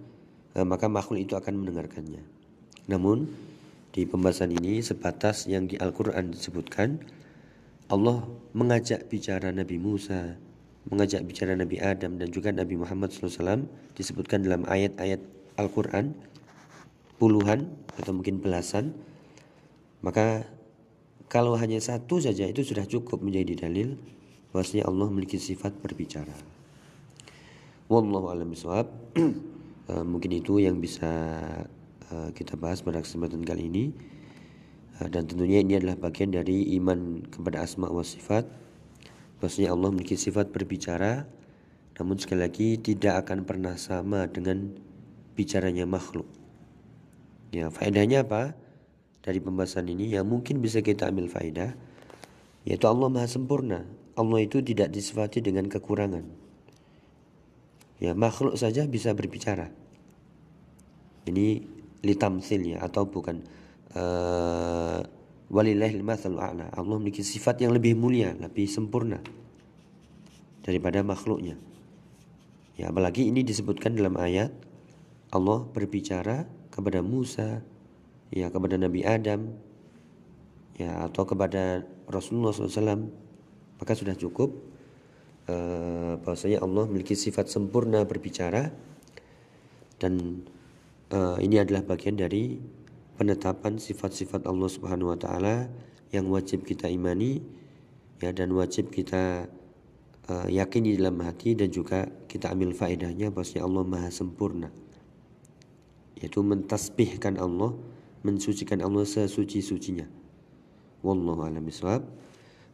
eh, 0.58 0.66
maka 0.66 0.90
makhluk 0.90 1.22
itu 1.22 1.34
akan 1.38 1.64
mendengarkannya. 1.64 2.26
Namun 2.90 3.30
di 3.94 4.06
pembahasan 4.06 4.54
ini 4.54 4.82
sebatas 4.82 5.46
yang 5.46 5.66
di 5.66 5.78
Al-Quran 5.78 6.34
disebutkan 6.34 7.02
Allah 7.88 8.28
mengajak 8.52 9.08
bicara 9.08 9.54
Nabi 9.56 9.80
Musa, 9.80 10.36
mengajak 10.92 11.24
bicara 11.24 11.56
Nabi 11.56 11.80
Adam 11.80 12.20
dan 12.20 12.30
juga 12.34 12.52
Nabi 12.52 12.76
Muhammad 12.76 13.16
SAW 13.16 13.64
disebutkan 13.96 14.44
dalam 14.44 14.68
ayat-ayat 14.68 15.37
Al-Quran 15.58 16.14
puluhan 17.18 17.68
atau 17.98 18.14
mungkin 18.14 18.38
belasan 18.38 18.94
maka 20.06 20.46
kalau 21.28 21.58
hanya 21.58 21.82
satu 21.82 22.22
saja 22.22 22.48
itu 22.48 22.64
sudah 22.64 22.86
cukup 22.86 23.20
menjadi 23.20 23.68
dalil 23.68 23.98
bahwasanya 24.54 24.88
Allah 24.88 25.12
memiliki 25.12 25.36
sifat 25.36 25.76
berbicara. 25.84 26.32
Wallahu 27.92 28.32
a'lam 28.32 28.48
bishawab. 28.54 28.88
Eh, 29.88 30.04
mungkin 30.04 30.36
itu 30.36 30.60
yang 30.60 30.84
bisa 30.84 31.08
Eh, 32.08 32.32
kita 32.32 32.56
bahas 32.56 32.80
pada 32.80 33.04
kesempatan 33.04 33.44
kali 33.44 33.68
ini 33.68 33.92
eh, 35.04 35.08
dan 35.12 35.28
tentunya 35.28 35.60
ini 35.60 35.76
adalah 35.76 36.00
bagian 36.00 36.32
dari 36.32 36.64
iman 36.80 37.20
kepada 37.28 37.68
asma 37.68 37.92
wa 37.92 38.00
sifat 38.00 38.48
bahwasanya 39.44 39.76
Allah 39.76 39.92
memiliki 39.92 40.16
sifat 40.16 40.56
berbicara 40.56 41.28
namun 42.00 42.16
sekali 42.16 42.48
lagi 42.48 42.80
tidak 42.80 43.28
akan 43.28 43.44
pernah 43.44 43.76
sama 43.76 44.24
dengan 44.32 44.72
bicaranya 45.38 45.86
makhluk. 45.86 46.26
Ya 47.54 47.70
faedahnya 47.70 48.26
apa? 48.26 48.58
Dari 49.22 49.38
pembahasan 49.38 49.86
ini 49.88 50.10
yang 50.18 50.26
mungkin 50.26 50.58
bisa 50.60 50.82
kita 50.82 51.08
ambil 51.14 51.30
faedah 51.30 51.78
yaitu 52.66 52.90
Allah 52.90 53.08
maha 53.08 53.30
sempurna. 53.30 53.86
Allah 54.18 54.40
itu 54.42 54.66
tidak 54.66 54.90
disifati 54.90 55.46
dengan 55.46 55.70
kekurangan. 55.70 56.26
Ya 58.02 58.18
makhluk 58.18 58.58
saja 58.58 58.90
bisa 58.90 59.14
berbicara. 59.14 59.70
Ini 61.30 61.62
litamsil 62.02 62.76
ya 62.76 62.82
atau 62.82 63.06
bukan 63.06 63.46
uh. 63.94 65.06
Allah 65.48 66.96
memiliki 67.00 67.24
sifat 67.24 67.64
yang 67.64 67.72
lebih 67.72 67.96
mulia, 67.96 68.36
lebih 68.36 68.68
sempurna 68.68 69.24
daripada 70.60 71.00
makhluknya. 71.08 71.56
Ya, 72.76 72.92
apalagi 72.92 73.32
ini 73.32 73.48
disebutkan 73.48 73.96
dalam 73.96 74.20
ayat 74.20 74.52
Allah 75.32 75.68
berbicara 75.68 76.48
kepada 76.72 77.04
Musa, 77.04 77.60
ya 78.32 78.48
kepada 78.48 78.80
Nabi 78.80 79.04
Adam, 79.04 79.52
ya 80.80 81.08
atau 81.10 81.28
kepada 81.28 81.84
Rasulullah 82.08 82.56
SAW, 82.56 83.12
maka 83.78 83.92
sudah 83.94 84.16
cukup 84.16 84.56
uh, 85.50 86.20
bahwasanya 86.22 86.62
Allah 86.64 86.84
memiliki 86.88 87.16
sifat 87.18 87.50
sempurna 87.50 88.04
berbicara 88.04 88.72
dan 89.98 90.46
uh, 91.12 91.38
ini 91.42 91.58
adalah 91.58 91.84
bagian 91.84 92.20
dari 92.20 92.62
penetapan 93.18 93.82
sifat-sifat 93.82 94.46
Allah 94.46 94.70
Subhanahu 94.70 95.14
wa 95.16 95.20
taala 95.20 95.68
yang 96.14 96.30
wajib 96.30 96.64
kita 96.64 96.88
imani 96.88 97.42
ya 98.22 98.30
dan 98.32 98.54
wajib 98.54 98.94
kita 98.94 99.50
uh, 100.30 100.48
yakini 100.48 100.96
dalam 100.96 101.18
hati 101.26 101.58
dan 101.58 101.74
juga 101.74 102.06
kita 102.30 102.54
ambil 102.54 102.78
faedahnya 102.78 103.34
bahwasanya 103.34 103.64
Allah 103.66 103.84
Maha 103.84 104.10
sempurna. 104.14 104.70
Yaitu 106.18 106.42
mentasbihkan 106.42 107.38
Allah, 107.38 107.78
mensucikan 108.26 108.82
Allah 108.82 109.06
sesuci-sucinya. 109.06 110.10
Wallahu 111.06 111.46
a'lam 111.46 111.62
bishawab. 111.62 112.02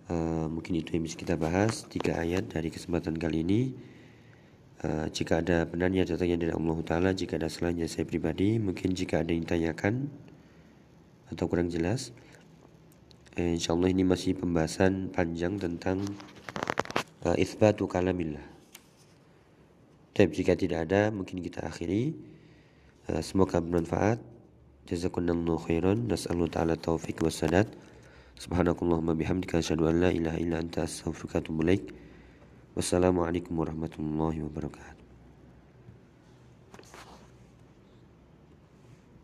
Uh, 0.08 0.52
mungkin 0.52 0.80
itu 0.80 0.96
yang 0.96 1.04
bisa 1.08 1.16
kita 1.16 1.40
bahas 1.40 1.88
tiga 1.88 2.20
ayat 2.20 2.52
dari 2.52 2.68
kesempatan 2.68 3.16
kali 3.16 3.44
ini. 3.44 3.62
Uh, 4.84 5.08
jika 5.16 5.40
ada 5.40 5.64
benarnya 5.64 6.04
datangnya 6.04 6.36
dari 6.36 6.52
Allah 6.52 6.76
Ta'ala 6.84 7.10
Jika 7.16 7.40
ada 7.40 7.48
salahnya 7.48 7.88
saya 7.88 8.04
pribadi 8.04 8.60
Mungkin 8.60 8.92
jika 8.92 9.24
ada 9.24 9.32
yang 9.32 9.48
ditanyakan 9.48 10.12
Atau 11.32 11.48
kurang 11.48 11.72
jelas 11.72 12.12
eh, 13.40 13.56
Insya 13.56 13.72
Allah 13.72 13.96
ini 13.96 14.04
masih 14.04 14.36
pembahasan 14.36 15.08
panjang 15.08 15.56
tentang 15.56 16.04
uh, 17.24 17.32
Ithbatu 17.40 17.88
kalamillah 17.88 18.44
Tapi 20.12 20.36
jika 20.36 20.60
tidak 20.60 20.92
ada 20.92 21.16
Mungkin 21.16 21.40
kita 21.40 21.64
akhiri 21.64 22.33
Semoga 23.04 23.60
bermanfaat. 23.60 24.24
Jazakumullahu 24.88 25.60
khairan. 25.68 26.08
Nas'allahu 26.08 26.48
ta'ala 26.48 26.80
taufiq 26.80 27.20
wassadat 27.20 27.68
Subhanakallahumma 28.40 29.12
bihamdika 29.12 29.60
Asyadu 29.60 29.92
an 29.92 30.00
la 30.00 30.10
ilaha 30.12 30.40
illa 30.40 30.64
anta 30.64 30.88
astaghfirullah 30.88 31.80
Wassalamualaikum 32.80 33.60
warahmatullahi 33.60 34.42
wabarakatuh. 34.48 34.93